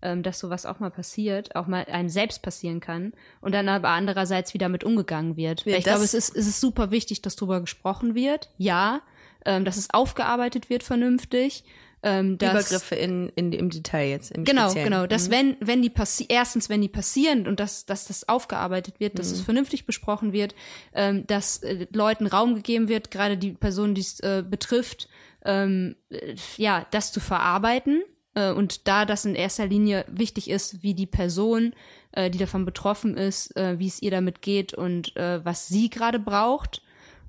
[0.00, 3.90] ähm, dass sowas auch mal passiert, auch mal einem selbst passieren kann und dann aber
[3.90, 5.64] andererseits wieder mit umgegangen wird.
[5.66, 9.02] Ja, ich glaube, es ist, es ist super wichtig, dass drüber gesprochen wird, ja,
[9.44, 11.64] ähm, dass es aufgearbeitet wird vernünftig.
[12.04, 14.32] Ähm, dass, Übergriffe in, in, im Detail jetzt.
[14.32, 14.90] Im Genau, Speziellen.
[14.90, 15.06] genau.
[15.06, 15.32] Dass Mhm.
[15.32, 19.30] wenn, wenn die passi erstens, wenn die passieren und dass, dass das aufgearbeitet wird, dass
[19.30, 19.44] es Mhm.
[19.44, 20.56] vernünftig besprochen wird,
[20.94, 25.08] ähm, dass äh, Leuten Raum gegeben wird, gerade die Person, die es äh, betrifft,
[25.44, 28.02] ähm, äh, ja, das zu verarbeiten.
[28.34, 31.72] Äh, und da das in erster Linie wichtig ist, wie die Person,
[32.10, 36.82] äh, die davon betroffen ist, wie es ihr damit geht und was sie gerade braucht.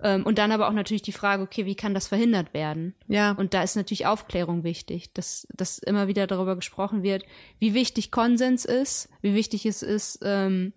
[0.04, 2.94] Ähm, und dann aber auch natürlich die Frage, okay, wie kann das verhindert werden?
[3.08, 3.32] Ja.
[3.32, 7.24] Und da ist natürlich Aufklärung wichtig, dass, dass immer wieder darüber gesprochen wird,
[7.60, 10.74] wie wichtig Konsens ist, wie wichtig es ist, ähm,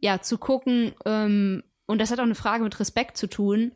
[0.00, 3.72] ja, zu gucken, ähm, und das hat auch eine Frage mit Respekt zu tun,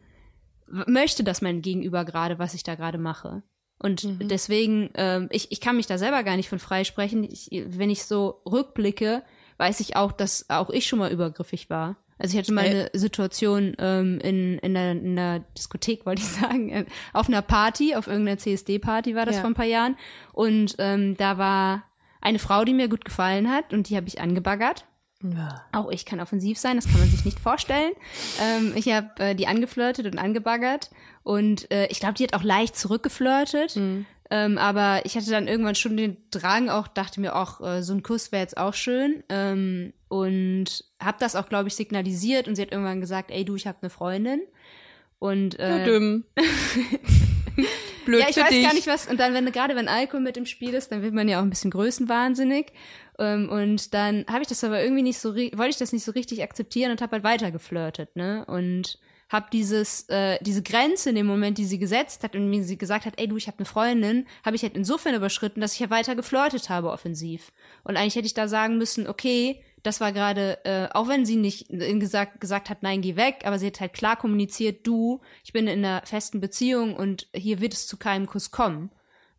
[0.66, 3.42] möchte das mein Gegenüber gerade, was ich da gerade mache?
[3.78, 4.28] Und Mhm.
[4.28, 7.22] deswegen, ähm, ich, ich kann mich da selber gar nicht von freisprechen.
[7.24, 9.22] Ich, wenn ich so rückblicke,
[9.58, 11.96] weiß ich auch, dass auch ich schon mal übergriffig war.
[12.18, 16.28] Also ich hatte mal eine Situation ähm, in, in, einer, in einer Diskothek, wollte ich
[16.28, 19.42] sagen, äh, auf einer Party, auf irgendeiner CSD-Party war das Ja.
[19.42, 19.96] vor ein paar Jahren.
[20.32, 21.84] Und ähm, da war
[22.20, 24.84] eine Frau, die mir gut gefallen hat und die habe ich angebaggert.
[25.22, 25.64] ja.
[25.72, 27.92] Auch ich kann offensiv sein, das kann man sich nicht vorstellen.
[28.42, 30.90] Ähm, ich habe äh, die angeflirtet und angebaggert
[31.22, 33.78] und äh, ich glaube, die hat auch leicht zurückgeflirtet.
[34.30, 37.94] Ähm, aber ich hatte dann irgendwann schon den Drang, auch dachte mir, auch äh, so
[37.94, 39.22] ein Kuss wäre jetzt auch schön.
[39.28, 43.54] Ähm, und habe das auch, glaube ich, signalisiert und sie hat irgendwann gesagt, ey du,
[43.56, 44.42] ich habe eine Freundin.
[45.18, 45.84] Und äh.
[48.04, 48.62] Blöd ja, ich weiß dich.
[48.62, 49.08] gar nicht was.
[49.08, 51.42] Und dann, wenn gerade wenn Alkohol mit im Spiel ist, dann wird man ja auch
[51.42, 52.72] ein bisschen größenwahnsinnig.
[53.18, 56.12] Ähm, und dann habe ich das aber irgendwie nicht so, wollte ich das nicht so
[56.12, 58.44] richtig akzeptieren und habe halt weiter geflirtet, ne?
[58.46, 62.62] Und habe dieses, äh, diese Grenze in dem Moment, die sie gesetzt hat und wie
[62.62, 65.74] sie gesagt hat, ey du, ich habe eine Freundin, habe ich halt insofern überschritten, dass
[65.74, 67.52] ich ja weiter geflirtet habe offensiv.
[67.84, 71.36] Und eigentlich hätte ich da sagen müssen, okay, das war gerade, äh, auch wenn sie
[71.36, 75.20] nicht äh, gesagt, gesagt hat, nein, geh weg, aber sie hat halt klar kommuniziert, du,
[75.44, 78.90] ich bin in einer festen Beziehung und hier wird es zu keinem Kuss kommen.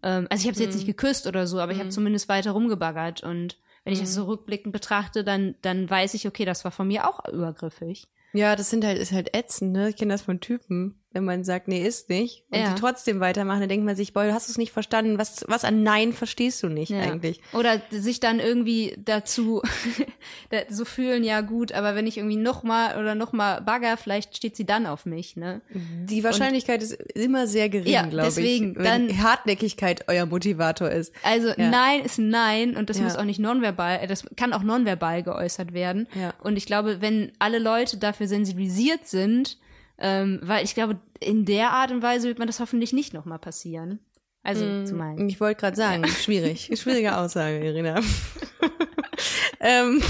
[0.04, 2.52] Ähm, also ich habe sie jetzt nicht geküsst oder so, aber ich habe zumindest weiter
[2.52, 6.72] rumgebaggert und wenn ich das so rückblickend betrachte, dann, dann weiß ich, okay, das war
[6.72, 8.08] von mir auch übergriffig.
[8.34, 9.90] Ja, das sind halt, ist halt ätzend, ne?
[9.90, 10.99] Ich kenne das von Typen.
[11.12, 12.70] Wenn man sagt, nee, ist nicht, und Ja.
[12.76, 15.18] die trotzdem weitermachen, dann denkt man sich, boah, du hast es nicht verstanden.
[15.18, 17.00] Was, was an Nein verstehst du nicht Ja.
[17.00, 17.42] eigentlich?
[17.54, 19.64] Oder sich dann irgendwie dazu
[20.52, 23.98] da- so fühlen, ja gut, aber wenn ich irgendwie noch mal oder noch mal bagger,
[23.98, 25.62] vielleicht steht sie dann auf mich, ne?
[25.74, 28.36] Die Wahrscheinlichkeit ist immer sehr gering, Ja, glaube ich.
[28.36, 31.12] deswegen, Wenn dann- Hartnäckigkeit euer Motivator ist.
[31.24, 31.70] Also Ja.
[31.72, 35.74] Nein ist Nein und das muss auch nicht nonverbal, äh, das kann auch nonverbal geäußert
[35.74, 36.08] werden.
[36.14, 36.36] Ja.
[36.44, 39.58] Und ich glaube, wenn alle Leute dafür sensibilisiert sind,
[40.00, 43.40] ähm, weil ich glaube, in der Art und Weise wird man das hoffentlich nicht nochmal
[43.40, 44.00] passieren.
[44.42, 44.86] Also Mm.
[44.86, 45.28] zu meinen.
[45.30, 46.72] Ich wollte gerade sagen, schwierig.
[46.82, 48.00] Schwierige Aussage, Irina.
[49.60, 50.02] ähm,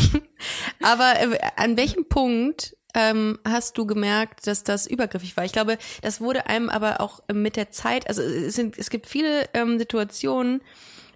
[0.84, 5.46] aber äh, an welchem Punkt ähm, hast du gemerkt, dass das übergriffig war?
[5.46, 9.08] Ich glaube, das wurde einem aber auch mit der Zeit, also es, sind, es gibt
[9.08, 10.62] viele ähm, Situationen,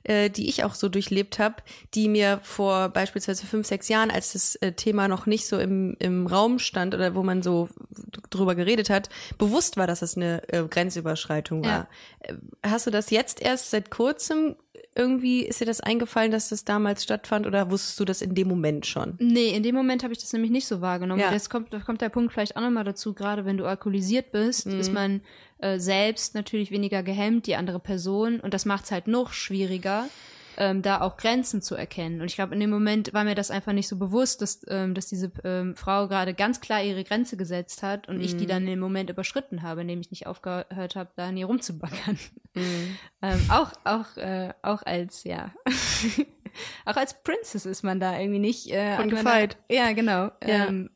[0.03, 1.55] äh, die ich auch so durchlebt habe,
[1.93, 5.95] die mir vor beispielsweise fünf, sechs Jahren, als das äh, Thema noch nicht so im,
[5.99, 7.69] im Raum stand oder wo man so
[8.29, 11.69] drüber geredet hat, bewusst war, dass das eine äh, Grenzüberschreitung war.
[11.69, 11.87] Ja.
[12.19, 12.33] Äh,
[12.65, 14.55] Hast du das jetzt erst seit kurzem
[14.95, 18.47] irgendwie, ist dir das eingefallen, dass das damals stattfand oder wusstest du das in dem
[18.47, 19.15] Moment schon?
[19.19, 21.19] Nee, in dem Moment habe ich das nämlich nicht so wahrgenommen.
[21.19, 21.31] Ja.
[21.31, 24.67] Das kommt, da kommt der Punkt vielleicht auch nochmal dazu, gerade wenn du alkoholisiert bist,
[24.67, 24.79] Mhm.
[24.79, 25.21] ist man
[25.63, 28.39] äh, selbst natürlich weniger gehemmt, die andere Person.
[28.39, 30.07] Und das macht es halt noch schwieriger.
[30.57, 32.21] ähm, da auch Grenzen zu erkennen.
[32.21, 34.93] Und ich glaube, in dem Moment war mir das einfach nicht so bewusst, dass, ähm,
[34.93, 38.21] dass diese ähm, Frau gerade ganz klar ihre Grenze gesetzt hat und mhm.
[38.21, 38.49] ich die mhm.
[38.49, 42.19] dann im Moment überschritten habe, indem ich nicht aufgehört habe, da an ihr rumzubackern.
[42.53, 42.97] Mhm.
[43.23, 45.51] ähm, auch, auch, äh, auch als, ja.
[46.85, 48.71] auch als Princess ist man da irgendwie nicht.
[48.71, 49.57] Äh, Von gefeit.
[49.69, 50.31] Ja, genau.
[50.45, 50.67] Ja.
[50.67, 50.89] Ähm,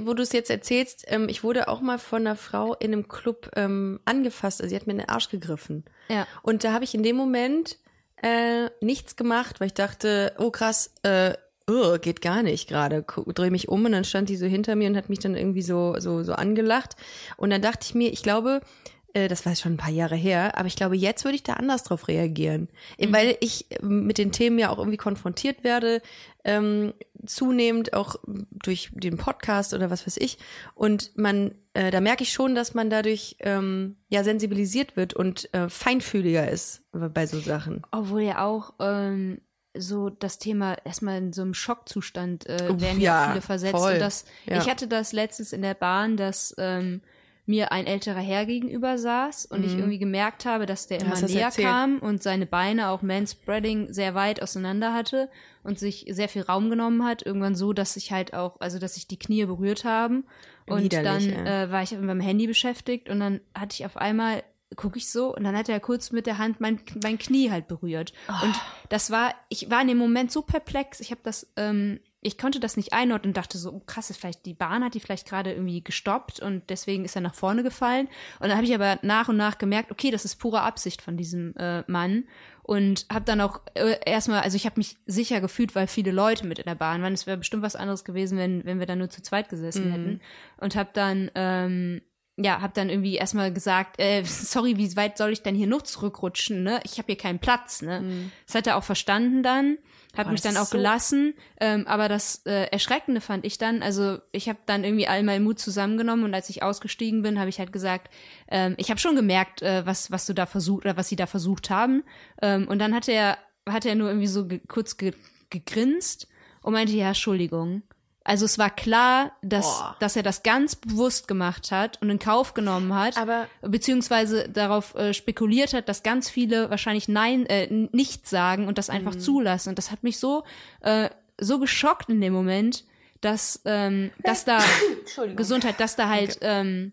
[0.00, 3.08] Wo du es jetzt erzählst, ähm, ich wurde auch mal von einer Frau in einem
[3.08, 4.60] Club ähm, angefasst.
[4.60, 5.84] Also sie hat mir in den Arsch gegriffen.
[6.08, 6.26] Ja.
[6.42, 7.78] Und da habe ich in dem Moment
[8.22, 11.34] äh, nichts gemacht, weil ich dachte, oh krass, äh,
[11.68, 13.04] oh, geht gar nicht gerade.
[13.34, 15.62] Drehe mich um und dann stand die so hinter mir und hat mich dann irgendwie
[15.62, 16.96] so so so angelacht.
[17.36, 20.58] Und dann dachte ich mir, ich glaube, äh, das war schon ein paar Jahre her,
[20.58, 22.68] aber ich glaube, jetzt würde ich da anders drauf reagieren.
[22.98, 23.12] Mhm.
[23.12, 26.02] Weil ich mit den Themen ja auch irgendwie konfrontiert werde,
[26.44, 26.92] ähm,
[27.24, 28.16] zunehmend auch
[28.50, 30.38] durch den Podcast oder was weiß ich.
[30.74, 35.52] Und man, äh, da merke ich schon, dass man dadurch ähm, ja sensibilisiert wird und
[35.54, 37.82] äh, feinfühliger ist bei so Sachen.
[37.92, 39.40] Obwohl ja auch ähm,
[39.76, 43.76] so das Thema erstmal in so einem Schockzustand äh, werden ja, ja viele versetzt.
[43.76, 43.94] Voll.
[43.94, 44.58] Und das, ja.
[44.58, 47.00] ich hatte das letztens in der Bahn, dass ähm,
[47.46, 49.66] mir ein älterer Herr gegenüber saß und mhm.
[49.66, 51.68] ich irgendwie gemerkt habe, dass der immer näher erzählt.
[51.68, 55.28] kam und seine Beine auch manspreading sehr weit auseinander hatte
[55.62, 57.24] und sich sehr viel Raum genommen hat.
[57.24, 60.24] Irgendwann so, dass ich halt auch, also dass sich die Knie berührt haben.
[60.66, 61.64] Und Widerlich, dann ja.
[61.64, 64.42] äh, war ich mit meinem Handy beschäftigt und dann hatte ich auf einmal
[64.76, 67.68] gucke ich so und dann hat er kurz mit der Hand mein, mein Knie halt
[67.68, 68.12] berührt.
[68.28, 68.44] Oh.
[68.44, 68.54] Und
[68.88, 70.98] das war, ich war in dem Moment so perplex.
[70.98, 74.18] Ich habe das ähm, ich konnte das nicht einordnen und dachte so, oh, krass, ist
[74.18, 77.62] vielleicht die Bahn hat die vielleicht gerade irgendwie gestoppt und deswegen ist er nach vorne
[77.62, 78.08] gefallen.
[78.40, 81.18] Und dann habe ich aber nach und nach gemerkt, okay, das ist pure Absicht von
[81.18, 82.24] diesem äh, Mann
[82.62, 86.46] und habe dann auch äh, erstmal, also ich habe mich sicher gefühlt, weil viele Leute
[86.46, 87.12] mit in der Bahn waren.
[87.12, 89.92] Es wäre bestimmt was anderes gewesen, wenn wenn wir dann nur zu zweit gesessen mhm.
[89.92, 90.20] hätten
[90.56, 92.00] und habe dann ähm,
[92.36, 95.82] ja, hab dann irgendwie erstmal gesagt, äh, sorry, wie weit soll ich denn hier noch
[95.82, 96.80] zurückrutschen, ne?
[96.84, 98.00] Ich habe hier keinen Platz, ne?
[98.00, 98.32] Mhm.
[98.46, 99.78] Das hat er auch verstanden dann
[100.16, 101.34] hat oh, mich dann auch so gelassen.
[101.60, 105.44] Ähm, aber das äh, Erschreckende fand ich dann, also ich habe dann irgendwie all meinen
[105.44, 108.12] Mut zusammengenommen und als ich ausgestiegen bin, habe ich halt gesagt,
[108.48, 111.26] ähm, ich habe schon gemerkt, äh, was was du da versucht oder was sie da
[111.26, 112.04] versucht haben.
[112.40, 115.12] Ähm, und dann hat er hat er nur irgendwie so ge kurz ge
[115.50, 116.28] gegrinst
[116.62, 117.82] und meinte, ja, Entschuldigung.
[118.26, 119.94] Also es war klar, dass, oh.
[120.00, 124.94] dass er das ganz bewusst gemacht hat und in Kauf genommen hat, aber beziehungsweise darauf
[124.94, 129.20] äh, spekuliert hat, dass ganz viele wahrscheinlich Nein, äh, nicht sagen und das einfach mhm.
[129.20, 129.68] zulassen.
[129.68, 130.42] Und das hat mich so,
[130.80, 132.84] äh, so geschockt in dem Moment,
[133.20, 134.58] dass, ähm, dass da
[135.36, 136.46] Gesundheit, dass da halt okay.
[136.60, 136.92] ähm,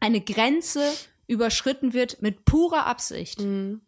[0.00, 0.82] eine Grenze
[1.28, 3.40] überschritten wird mit purer Absicht.
[3.40, 3.82] Mhm.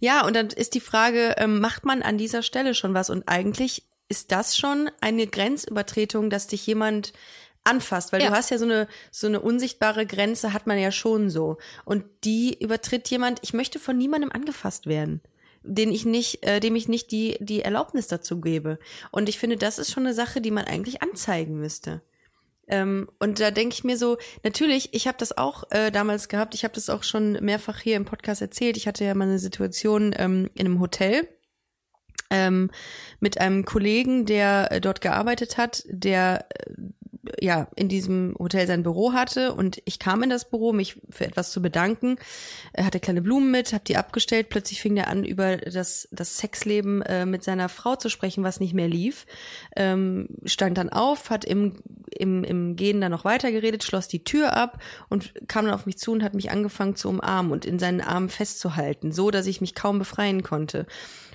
[0.00, 3.10] Ja, und dann ist die Frage, ähm, macht man an dieser Stelle schon was?
[3.10, 7.12] Und eigentlich ist das schon eine Grenzübertretung, dass dich jemand
[7.64, 8.28] anfasst, weil ja.
[8.28, 12.04] du hast ja so eine so eine unsichtbare Grenze hat man ja schon so und
[12.24, 13.40] die übertritt jemand.
[13.42, 15.20] Ich möchte von niemandem angefasst werden,
[15.62, 18.78] den ich nicht, äh, dem ich nicht die die Erlaubnis dazu gebe.
[19.10, 22.02] Und ich finde, das ist schon eine Sache, die man eigentlich anzeigen müsste.
[22.68, 26.54] Ähm, und da denke ich mir so, natürlich, ich habe das auch äh, damals gehabt.
[26.54, 28.76] Ich habe das auch schon mehrfach hier im Podcast erzählt.
[28.76, 31.26] Ich hatte ja mal eine Situation ähm, in einem Hotel
[32.30, 32.70] ähm,
[33.20, 36.72] mit einem Kollegen, der äh, dort gearbeitet hat, der äh,
[37.40, 41.26] ja in diesem Hotel sein Büro hatte und ich kam in das Büro, mich für
[41.26, 42.16] etwas zu bedanken.
[42.72, 44.48] Er hatte kleine Blumen mit, habe die abgestellt.
[44.48, 48.60] Plötzlich fing er an, über das, das Sexleben äh, mit seiner Frau zu sprechen, was
[48.60, 49.26] nicht mehr lief.
[49.76, 54.54] Ähm, stand dann auf, hat im, im, im Gehen dann noch weitergeredet, schloss die Tür
[54.54, 57.78] ab und kam dann auf mich zu und hat mich angefangen zu umarmen und in
[57.78, 60.86] seinen Armen festzuhalten, so dass ich mich kaum befreien konnte.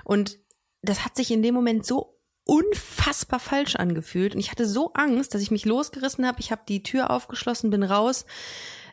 [0.03, 0.39] Und
[0.83, 5.33] das hat sich in dem Moment so unfassbar falsch angefühlt und ich hatte so Angst,
[5.33, 6.41] dass ich mich losgerissen habe.
[6.41, 8.25] Ich habe die Tür aufgeschlossen, bin raus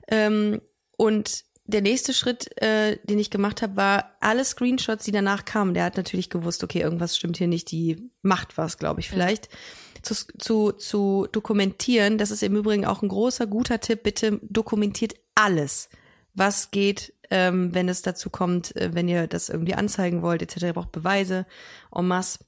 [0.09, 0.61] ähm,
[0.96, 5.74] und der nächste Schritt, äh, den ich gemacht habe, war alle Screenshots, die danach kamen.
[5.74, 9.46] Der hat natürlich gewusst, okay, irgendwas stimmt hier nicht, die macht was, glaube ich, vielleicht.
[9.46, 9.59] Ja.
[10.03, 14.03] Zu, zu, zu dokumentieren, das ist im Übrigen auch ein großer, guter Tipp.
[14.03, 15.90] Bitte dokumentiert alles,
[16.35, 20.64] was geht, ähm, wenn es dazu kommt, äh, wenn ihr das irgendwie anzeigen wollt, etc.
[20.64, 21.46] Ihr braucht Beweise
[21.94, 22.40] en masse.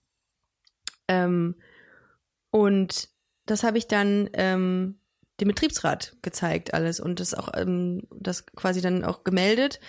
[1.09, 1.55] Ähm,
[2.51, 3.09] und
[3.47, 4.99] das habe ich dann ähm,
[5.41, 9.81] dem Betriebsrat gezeigt, alles und das auch ähm, das quasi dann auch gemeldet.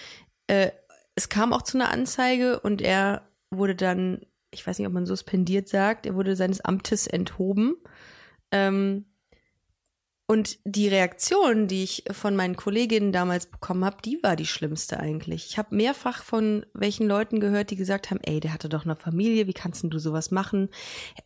[0.47, 0.71] Äh,
[1.15, 5.05] es kam auch zu einer Anzeige und er wurde dann, ich weiß nicht, ob man
[5.05, 7.75] suspendiert sagt, er wurde seines Amtes enthoben.
[8.51, 9.05] Ähm,
[10.25, 14.99] und die Reaktion, die ich von meinen Kolleginnen damals bekommen habe, die war die schlimmste
[14.99, 15.47] eigentlich.
[15.49, 18.95] Ich habe mehrfach von welchen Leuten gehört, die gesagt haben, ey, der hatte doch eine
[18.95, 20.69] Familie, wie kannst denn du sowas machen?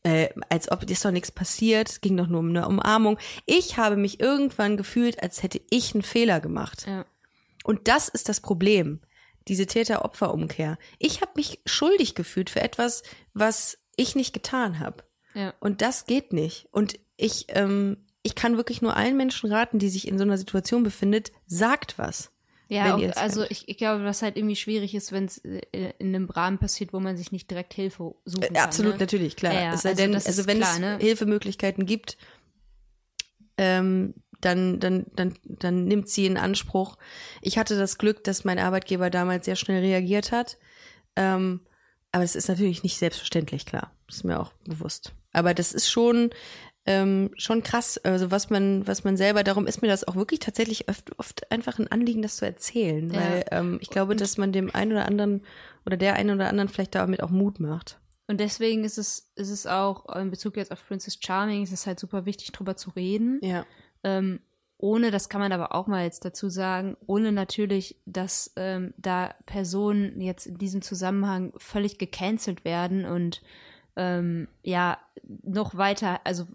[0.03, 3.19] Äh, als ob ist doch nichts passiert, es ging doch nur um eine Umarmung.
[3.45, 6.85] Ich habe mich irgendwann gefühlt, als hätte ich einen Fehler gemacht.
[6.87, 7.05] Ja.
[7.63, 9.01] Und das ist das Problem.
[9.47, 10.77] diese Täter-Opfer-Umkehr.
[10.99, 15.03] Ich habe mich schuldig gefühlt für etwas, was ich nicht getan habe.
[15.33, 15.53] Ja.
[15.59, 16.67] Und das geht nicht.
[16.71, 20.37] Und ich, ähm, ich kann wirklich nur allen Menschen raten, die sich in so einer
[20.37, 22.31] Situation befindet, sagt was.
[22.69, 26.29] Ja, auch, also ich, ich glaube, was halt irgendwie schwierig ist, wenn es in einem
[26.29, 28.57] Rahmen passiert, wo man sich nicht direkt Hilfe suchen Äh, kann.
[28.57, 28.99] absolut, ne?
[28.99, 29.53] natürlich, klar.
[29.53, 30.97] Ja, ja, es sei also denn, also wenn klar, es ne?
[30.99, 32.17] Hilfemöglichkeiten gibt,
[33.57, 36.97] ähm, dann, dann, dann, dann nimmt sie in Anspruch.
[37.41, 40.57] Ich hatte das Glück, dass mein Arbeitgeber damals sehr schnell reagiert hat.
[41.15, 41.61] Ähm,
[42.11, 43.91] aber es ist natürlich nicht selbstverständlich, klar.
[44.07, 45.13] Das ist mir auch bewusst.
[45.33, 46.31] Aber das ist schon,
[46.87, 47.97] ähm, schon krass.
[47.99, 51.51] Also was man, was man selber, darum ist mir das auch wirklich tatsächlich oft, oft
[51.51, 53.11] einfach ein Anliegen, das zu erzählen.
[53.13, 53.19] Ja.
[53.19, 55.43] Weil ähm, ich glaube, dass man dem einen oder anderen
[55.85, 57.99] oder der einen oder anderen vielleicht damit auch Mut macht.
[58.27, 61.85] Und deswegen ist es, ist es auch in Bezug jetzt auf Princess Charming, ist es
[61.85, 63.39] halt super wichtig, drüber zu reden.
[63.41, 63.65] Ja.
[64.03, 64.39] Ähm,
[64.77, 69.33] ohne, das kann man aber auch mal jetzt dazu sagen, ohne natürlich, dass ähm, da
[69.45, 73.41] Personen jetzt in diesem Zusammenhang völlig gecancelt werden und
[73.97, 74.97] ähm, ja
[75.43, 76.45] noch weiter, also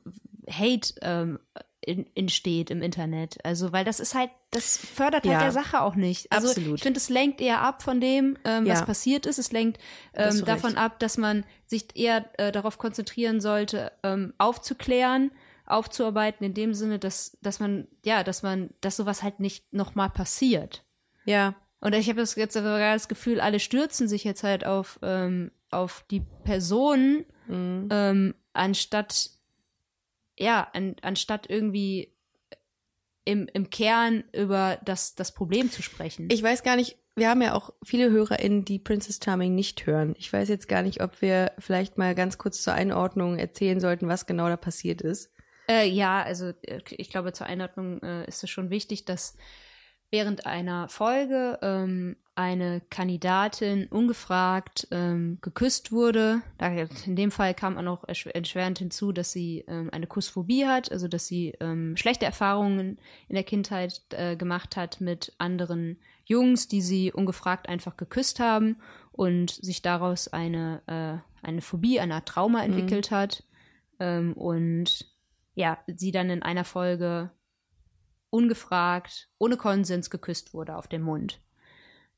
[0.49, 1.39] Hate ähm,
[1.85, 3.45] in, entsteht im Internet.
[3.45, 5.41] Also, weil das ist halt, das fördert halt Ja.
[5.41, 6.31] der Sache auch nicht.
[6.31, 6.77] Also Absolut.
[6.77, 8.85] ich finde, es lenkt eher ab von dem, ähm, was Ja.
[8.87, 9.39] passiert ist.
[9.39, 9.81] Es lenkt
[10.15, 10.79] ähm, davon recht.
[10.83, 15.33] ab, dass man sich eher äh, darauf konzentrieren sollte, ähm, aufzuklären,
[15.67, 20.11] aufzuarbeiten, in dem Sinne, dass, dass man, ja, dass man, dass sowas halt nicht nochmal
[20.11, 20.85] passiert.
[21.25, 21.55] Ja.
[21.81, 25.51] Und ich habe das jetzt gerade das Gefühl, alle stürzen sich jetzt halt auf, ähm,
[25.71, 27.89] auf die Person, Mhm.
[27.91, 29.31] ähm, anstatt,
[30.39, 32.13] ja, an, anstatt irgendwie
[33.25, 36.29] im, im Kern über das, das Problem zu sprechen.
[36.31, 40.15] Ich weiß gar nicht, wir haben ja auch viele HörerInnen, die Princess Charming nicht hören.
[40.19, 44.09] Ich weiß jetzt gar nicht, ob wir vielleicht mal ganz kurz zur Einordnung erzählen sollten,
[44.09, 45.31] was genau da passiert ist.
[45.69, 49.37] Äh, ja, also äh, ich glaube, zur Einordnung äh, ist es schon wichtig, dass
[50.11, 56.41] während einer Folge ähm, eine Kandidatin ungefragt ähm, geküsst wurde.
[57.07, 61.09] In dem Fall kam auch noch erschwerend hinzu, dass sie ähm, eine Kussphobie hat, also
[61.09, 66.81] dass sie ähm, schlechte Erfahrungen in der Kindheit äh, gemacht hat mit anderen Jungs, die
[66.81, 68.77] sie ungefragt einfach geküsst haben
[69.11, 73.45] und sich daraus eine, äh, eine Phobie, eine Art Trauma entwickelt hat.
[74.01, 75.07] Ähm, und
[75.55, 77.31] ja, sie dann in einer Folge
[78.31, 81.39] ungefragt, ohne Konsens geküsst wurde auf den Mund.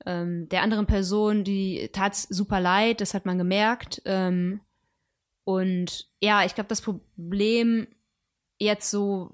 [0.06, 4.02] Ähm, der anderen Person, die tat's super leid, das hat man gemerkt.
[4.04, 4.60] Ähm,
[5.44, 7.86] und ja, ich glaube, das Problem
[8.58, 9.30] jetzt so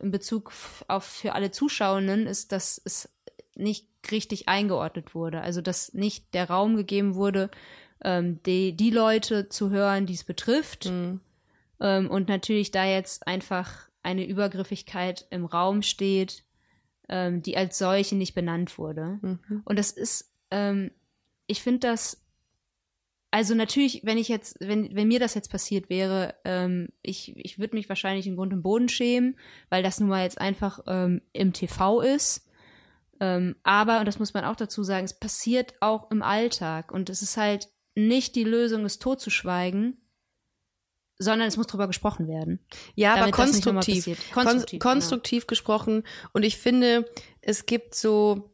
[0.00, 0.52] in Bezug
[0.88, 3.08] auf für alle Zuschauenden ist, dass es
[3.54, 5.40] nicht richtig eingeordnet wurde.
[5.40, 7.50] Also, dass nicht der Raum gegeben wurde,
[8.02, 10.86] ähm, die, die Leute zu hören, die es betrifft.
[10.86, 11.20] Mhm.
[11.80, 16.44] Ähm, und natürlich da jetzt einfach eine Übergriffigkeit im Raum steht,
[17.08, 19.18] ähm, die als solche nicht benannt wurde.
[19.22, 19.62] Mhm.
[19.64, 20.90] Und das ist, ähm,
[21.46, 22.24] ich finde das,
[23.30, 27.58] also natürlich, wenn ich jetzt, wenn, wenn mir das jetzt passiert wäre, ähm, ich, ich
[27.58, 29.36] würde mich wahrscheinlich in Grund und Boden schämen,
[29.70, 32.48] weil das nun mal jetzt einfach ähm, im TV ist.
[33.20, 36.92] Ähm, aber, und das muss man auch dazu sagen, es passiert auch im Alltag.
[36.92, 39.96] Und es ist halt nicht die Lösung, es totzuschweigen,
[41.18, 42.60] sondern es muss drüber gesprochen werden.
[42.94, 44.04] Ja, aber konstruktiv.
[44.04, 46.02] Konstruktiv, Konstruktiv, konstruktiv gesprochen.
[46.32, 47.08] Und ich finde,
[47.40, 48.50] es gibt so,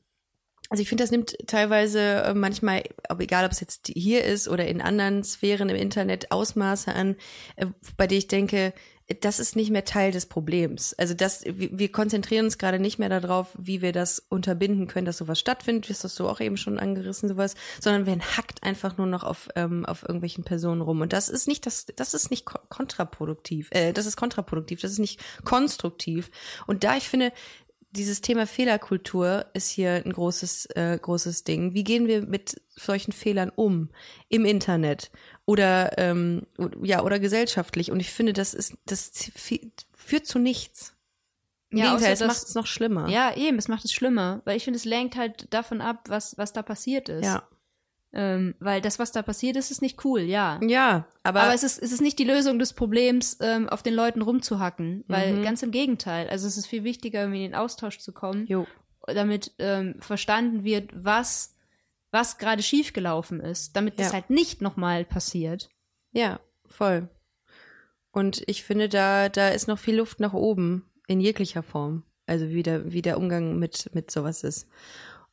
[0.68, 4.48] also ich finde, das nimmt teilweise äh, manchmal, ob egal ob es jetzt hier ist
[4.48, 7.16] oder in anderen Sphären im Internet, Ausmaße an,
[7.56, 8.72] äh, bei denen ich denke,
[9.20, 10.94] das ist nicht mehr Teil des Problems.
[10.94, 15.18] Also das, wir konzentrieren uns gerade nicht mehr darauf, wie wir das unterbinden können, dass
[15.18, 19.06] sowas stattfindet, hast das so auch eben schon angerissen, sowas, sondern wir hackt einfach nur
[19.08, 21.00] noch auf, ähm, auf irgendwelchen Personen rum.
[21.00, 24.92] Und das ist nicht das, das ist nicht ko- kontraproduktiv, äh, das ist kontraproduktiv, das
[24.92, 26.30] ist nicht konstruktiv.
[26.66, 27.32] Und da ich finde,
[27.92, 31.74] dieses Thema Fehlerkultur ist hier ein großes, äh, großes Ding.
[31.74, 33.88] Wie gehen wir mit solchen Fehlern um
[34.28, 35.10] im Internet
[35.50, 36.46] oder ähm,
[36.82, 37.90] ja oder gesellschaftlich?
[37.90, 39.10] Und ich finde, das ist das
[39.96, 40.94] führt zu nichts.
[41.70, 43.08] Im Ja, Gegenteil, es macht es noch schlimmer.
[43.08, 46.36] Ja, eben, es macht es schlimmer, weil ich finde, es lenkt halt davon ab, was,
[46.36, 47.24] was da passiert ist.
[47.24, 47.42] ja,
[48.12, 50.58] Ähm, weil das, was da passiert ist, ist nicht cool, ja.
[50.66, 53.94] ja aber, Aber es ist, es ist nicht die Lösung des Problems, ähm, auf den
[53.94, 55.42] Leuten rumzuhacken, weil Mhm.
[55.44, 56.28] ganz im Gegenteil.
[56.28, 58.66] Also es ist viel wichtiger, in den Austausch zu kommen, jo,
[59.06, 61.54] damit ähm, verstanden wird, was,
[62.10, 64.12] was gerade schiefgelaufen ist, damit das Ja.
[64.14, 65.68] halt nicht nochmal passiert.
[66.12, 67.08] ja, voll.
[68.12, 72.02] Und ich finde, da da ist noch viel Luft nach oben in jeglicher Form.
[72.26, 74.68] Also wie der, wie der Umgang mit mit sowas ist.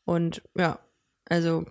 [0.05, 0.79] Und ja,
[1.25, 1.65] also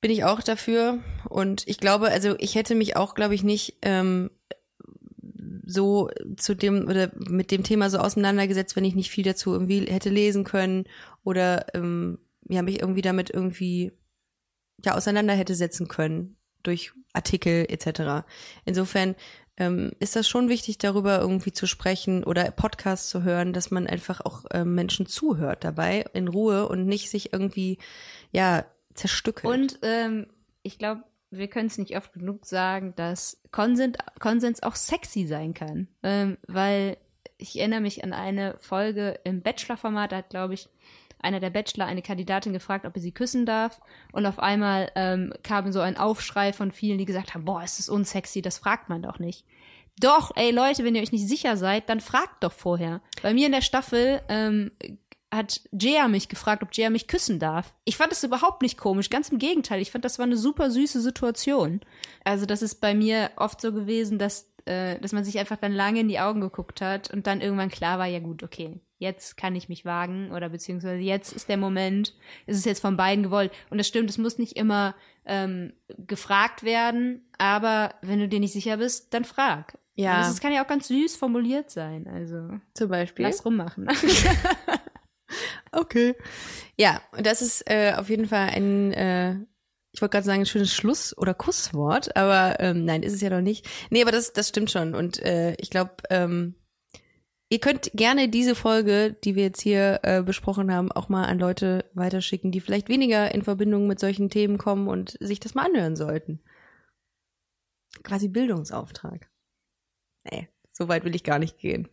[0.00, 0.98] bin ich auch dafür.
[1.28, 4.30] Und ich glaube, also ich hätte mich auch, glaube ich, nicht ähm,
[5.64, 9.86] so zu dem oder mit dem Thema so auseinandergesetzt, wenn ich nicht viel dazu irgendwie
[9.86, 10.84] hätte lesen können
[11.24, 12.18] oder ähm,
[12.52, 13.92] ja, mich irgendwie damit irgendwie
[14.84, 18.26] ja auseinander hätte setzen können durch Artikel etc.
[18.64, 19.14] Insofern
[19.56, 23.86] ähm, ist das schon wichtig, darüber irgendwie zu sprechen oder Podcasts zu hören, dass man
[23.86, 27.78] einfach auch ähm, Menschen zuhört dabei in Ruhe und nicht sich irgendwie
[28.30, 29.52] ja zerstückelt.
[29.52, 30.26] Und ähm,
[30.62, 35.54] ich glaube, wir können es nicht oft genug sagen, dass Konsens, Konsens auch sexy sein
[35.54, 35.88] kann.
[36.02, 36.96] Ähm, weil
[37.38, 40.68] ich erinnere mich an eine Folge im Bachelor-Format, da hat, glaube ich,
[41.22, 43.80] einer der Bachelor eine Kandidatin gefragt, ob er sie küssen darf.
[44.12, 47.78] Und auf einmal ähm, kam so ein Aufschrei von vielen, die gesagt haben, boah, ist
[47.78, 49.44] das unsexy, das fragt man doch nicht.
[50.00, 53.00] Doch, ey Leute, wenn ihr euch nicht sicher seid, dann fragt doch vorher.
[53.22, 54.72] Bei mir in der Staffel ähm,
[55.32, 57.74] hat Jaya mich gefragt, ob Jaya mich küssen darf.
[57.84, 59.80] Ich fand das überhaupt nicht komisch, ganz im Gegenteil.
[59.80, 61.80] Ich fand, das war eine super süße Situation.
[62.24, 65.72] Also das ist bei mir oft so gewesen, dass, äh, dass man sich einfach dann
[65.72, 69.36] lange in die Augen geguckt hat und dann irgendwann klar war, ja gut, okay, jetzt
[69.36, 72.14] kann ich mich wagen oder beziehungsweise jetzt ist der Moment,
[72.46, 73.52] es ist jetzt von beiden gewollt.
[73.68, 74.94] Und das stimmt, es muss nicht immer
[75.26, 79.78] ähm, gefragt werden, aber wenn du dir nicht sicher bist, dann frag.
[79.94, 80.16] Ja.
[80.16, 82.08] Und das kann ja auch ganz süß formuliert sein.
[82.08, 83.26] Also zum Beispiel.
[83.26, 83.88] lass rummachen.
[85.72, 86.14] Okay.
[86.76, 89.32] Ja, und das ist äh, auf jeden Fall ein, äh,
[89.92, 93.30] ich wollte gerade sagen, ein schönes Schluss- oder Kusswort, aber ähm, nein, ist es ja
[93.30, 93.66] noch nicht.
[93.90, 94.94] Nee, aber das, das stimmt schon.
[94.94, 96.54] Und äh, ich glaube, ähm,
[97.52, 101.38] ihr könnt gerne diese Folge, die wir jetzt hier äh, besprochen haben, auch mal an
[101.38, 105.66] Leute weiterschicken, die vielleicht weniger in Verbindung mit solchen Themen kommen und sich das mal
[105.66, 106.40] anhören sollten.
[108.02, 109.30] Quasi Bildungsauftrag.
[110.24, 111.88] Nee, so weit will ich gar nicht gehen.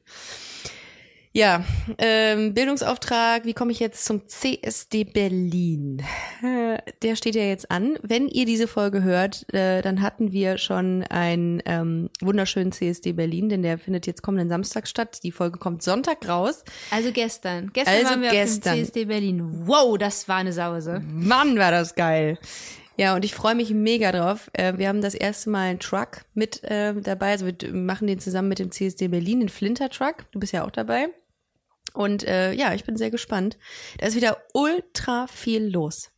[1.40, 1.64] Ja,
[2.00, 6.04] ähm, Bildungsauftrag, wie komme ich jetzt zum CSD Berlin?
[6.44, 7.98] Äh, Der steht ja jetzt an.
[8.02, 13.48] Wenn ihr diese Folge hört, äh, dann hatten wir schon einen ähm, wunderschönen CSD Berlin,
[13.48, 15.20] denn der findet jetzt kommenden Samstag statt.
[15.24, 16.66] Die Folge kommt Sonntag raus.
[16.92, 17.72] Also gestern.
[17.72, 18.74] Gestern Also waren wir gestern.
[18.74, 19.64] auf dem CSD Berlin.
[19.66, 21.02] Wow, das war eine Sause.
[21.08, 22.38] Mann, war das geil.
[22.98, 24.52] Ja, und ich freue mich mega drauf.
[24.52, 27.32] Äh, Wir haben das erste Mal einen Truck mit äh, dabei.
[27.32, 30.26] Also wir machen den zusammen mit dem CSD Berlin, den Flinter Truck.
[30.34, 31.08] Du bist ja auch dabei.
[31.94, 33.58] Und äh, ja, ich bin sehr gespannt.
[33.98, 36.12] Da ist wieder ultra viel los.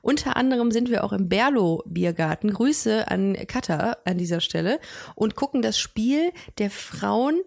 [0.00, 2.50] Unter anderem sind wir auch im Berlo Biergarten.
[2.52, 4.80] Grüße an Katha an dieser Stelle
[5.14, 7.42] und gucken das Spiel der Frauen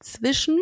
[0.00, 0.58] zwischen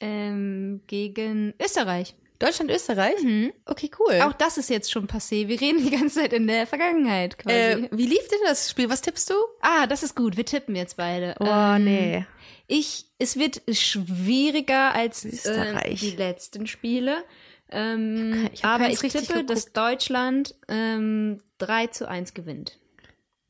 [0.00, 2.14] Ähm, gegen Österreich.
[2.38, 3.22] Deutschland Österreich.
[3.22, 3.52] Mhm.
[3.66, 4.20] Okay, cool.
[4.22, 5.46] Auch das ist jetzt schon passé.
[5.46, 7.56] Wir reden die ganze Zeit in der Vergangenheit quasi.
[7.56, 8.90] äh, wie lief denn das Spiel?
[8.90, 9.34] Was tippst du?
[9.60, 10.36] ah, das ist gut.
[10.36, 11.36] Wir tippen jetzt beide.
[11.38, 12.26] Oh, Ähm, nee.
[12.74, 16.00] Ich, es wird schwieriger als äh, Österreich.
[16.00, 17.22] die letzten Spiele.
[17.68, 19.50] Ähm, Ich aber ich tippe, geguckt.
[19.50, 22.78] dass Deutschland ähm, 3 zu 1 gewinnt.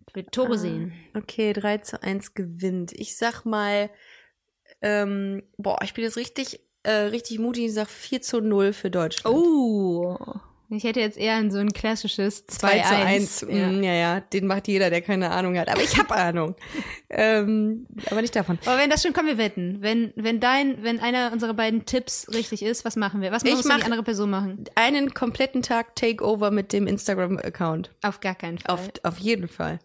[0.09, 0.93] Ich will Tore sehen.
[1.14, 2.91] Okay, 3 zu 1 gewinnt.
[2.91, 3.91] Ich sag mal,
[4.81, 7.66] ähm, boah, ich bin jetzt richtig, äh, richtig mutig.
[7.66, 9.37] Ich sag 4 zu 0 für Deutschland.
[9.37, 10.16] Oh.
[10.77, 13.47] Ich hätte jetzt eher an so ein klassisches 2 2 zu 1.
[13.51, 13.68] Ja.
[13.68, 15.68] Mm, ja, ja, den macht jeder, der keine Ahnung hat.
[15.68, 16.55] Aber ich habe Ahnung.
[17.11, 18.59] ähm, aber nicht davon.
[18.64, 19.79] Aber wenn das schon, komm, wir wetten.
[19.81, 23.33] Wenn, wenn dein, wenn einer unserer beiden Tipps richtig ist, was machen wir?
[23.33, 24.64] Was muss mach- die andere Person machen?
[24.75, 27.91] Einen kompletten Tag Takeover mit dem Instagram-Account.
[28.03, 28.75] Auf gar keinen Fall.
[28.75, 29.79] Auf, auf jeden Fall.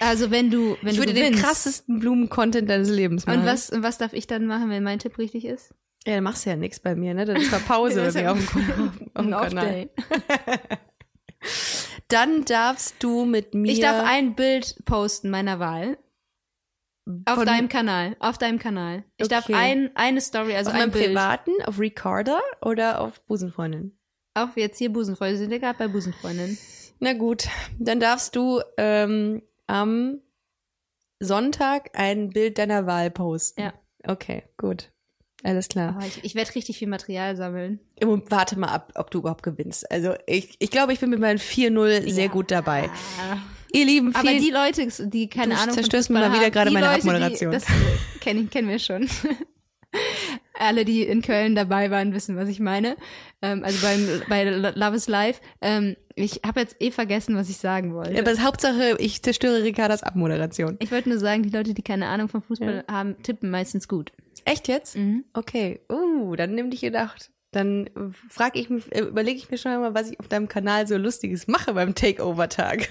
[0.00, 1.42] also wenn du, wenn ich du würde den gewinnst.
[1.44, 3.40] krassesten Blumen-Content deines Lebens machen.
[3.40, 5.74] Und was, und was darf ich dann machen, wenn mein Tipp richtig ist?
[6.06, 7.24] Ja, dann machst du ja nichts bei mir, ne?
[7.24, 9.88] Das ist mal Pause bei ist mir auf dem, auf, auf dem Kanal.
[12.08, 13.72] Dann darfst du mit mir.
[13.72, 15.98] Ich darf ein Bild posten meiner Wahl.
[17.26, 18.16] Auf Von- deinem Kanal.
[18.18, 19.04] Auf deinem Kanal.
[19.16, 19.54] Ich darf Okay.
[19.54, 21.06] ein, eine Story, also auf ein Bild.
[21.08, 23.98] privaten, auf Recorder oder auf Busenfreundin?
[24.34, 25.36] Auf jetzt hier Busenfreunde.
[25.36, 26.56] Sind wir gerade bei Busenfreundin.
[27.00, 27.48] Na gut,
[27.78, 30.20] dann darfst du ähm, am
[31.20, 33.60] Sonntag ein Bild deiner Wahl posten.
[33.62, 33.74] Ja.
[34.06, 34.90] Okay, gut.
[35.44, 35.96] Alles klar.
[36.00, 37.78] Oh, ich ich werde richtig viel Material sammeln.
[38.00, 39.88] Im Moment- Warte mal ab, ob du überhaupt gewinnst.
[39.90, 42.30] Also ich, ich glaube, ich bin mit meinen 4-0 sehr Ja.
[42.30, 42.88] gut dabei.
[43.72, 46.52] Ihr Lieben, Aber die Leute, die keine Du Ahnung zerstörst mir mal Fußball wieder haben,
[46.52, 47.50] gerade die meine Leute, Abmoderation.
[47.50, 47.66] Die, das
[48.20, 49.08] kennen kennen wir schon.
[50.56, 52.96] Alle, die in Köln dabei waren, wissen, was ich meine.
[53.42, 55.40] Ähm, also beim, bei Love is Life.
[55.60, 58.16] Ähm, ich habe jetzt eh vergessen, was ich sagen wollte.
[58.18, 60.76] aber Hauptsache, ich zerstöre Ricardas Abmoderation.
[60.80, 64.12] ich wollte nur sagen, die Leute, die keine Ahnung von Fußball haben, tippen meistens gut.
[64.44, 64.96] Echt jetzt?
[64.96, 65.24] Mhm.
[65.32, 65.80] Okay.
[65.90, 67.30] Uh, dann nimm dich gedacht.
[67.50, 67.88] Dann
[68.28, 70.96] frage ich mich, äh, überlege ich mir schon mal, was ich auf deinem Kanal so
[70.96, 72.88] Lustiges mache beim Takeover-Tag.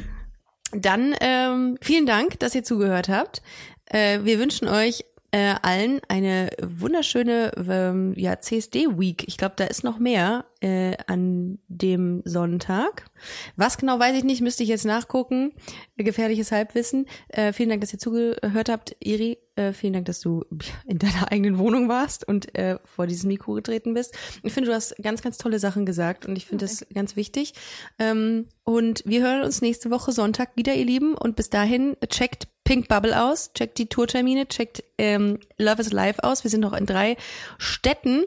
[0.72, 3.41] Dann ähm, vielen Dank, dass ihr zugehört habt.
[3.86, 9.27] Äh, wir wünschen euch äh, allen eine wunderschöne ähm, ja, CSD-Week.
[9.27, 13.09] Ich glaube, da ist noch mehr äh, an dem Sonntag.
[13.55, 15.51] Was genau weiß ich nicht, müsste ich jetzt nachgucken.
[15.97, 17.07] Gefährliches Halbwissen.
[17.29, 18.95] Äh, vielen Dank, dass ihr zugehört habt.
[18.99, 20.45] Iri, äh, vielen Dank, dass du
[20.86, 24.15] in deiner eigenen Wohnung warst und äh, vor dieses Mikro getreten bist.
[24.43, 27.55] Ich finde, du hast ganz, ganz tolle Sachen gesagt und ich finde das ganz wichtig.
[27.97, 31.15] Ähm, und wir hören uns nächste Woche Sonntag wieder, ihr Lieben.
[31.15, 36.20] Und bis dahin checkt Pink Bubble aus, checkt die Tourtermine, checkt ähm, Love is Live
[36.20, 36.43] aus.
[36.43, 37.18] Wir sind noch in drei
[37.57, 38.26] Städten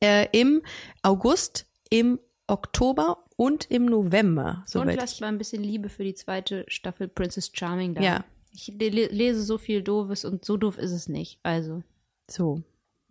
[0.00, 0.62] äh, im
[1.02, 4.64] August, im Oktober und im November.
[4.74, 8.02] Und lasst mal ein bisschen Liebe für die zweite Staffel Princess Charming da.
[8.02, 8.24] Ja.
[8.54, 11.38] Ich le lese so viel Doofes und so doof ist es nicht.
[11.42, 11.82] Also.
[12.30, 12.62] So,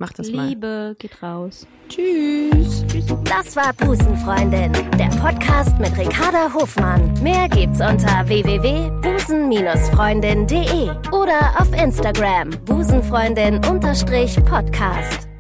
[0.02, 0.50] mach das Liebe, mal.
[0.50, 1.66] Liebe geht raus.
[1.88, 2.84] Tschüss.
[3.24, 7.14] Das war Busenfreundin, der Podcast mit Ricarda Hofmann.
[7.22, 15.31] Mehr gibt's unter www.busen-freundin.de oder auf Instagram busenfreundin-podcast.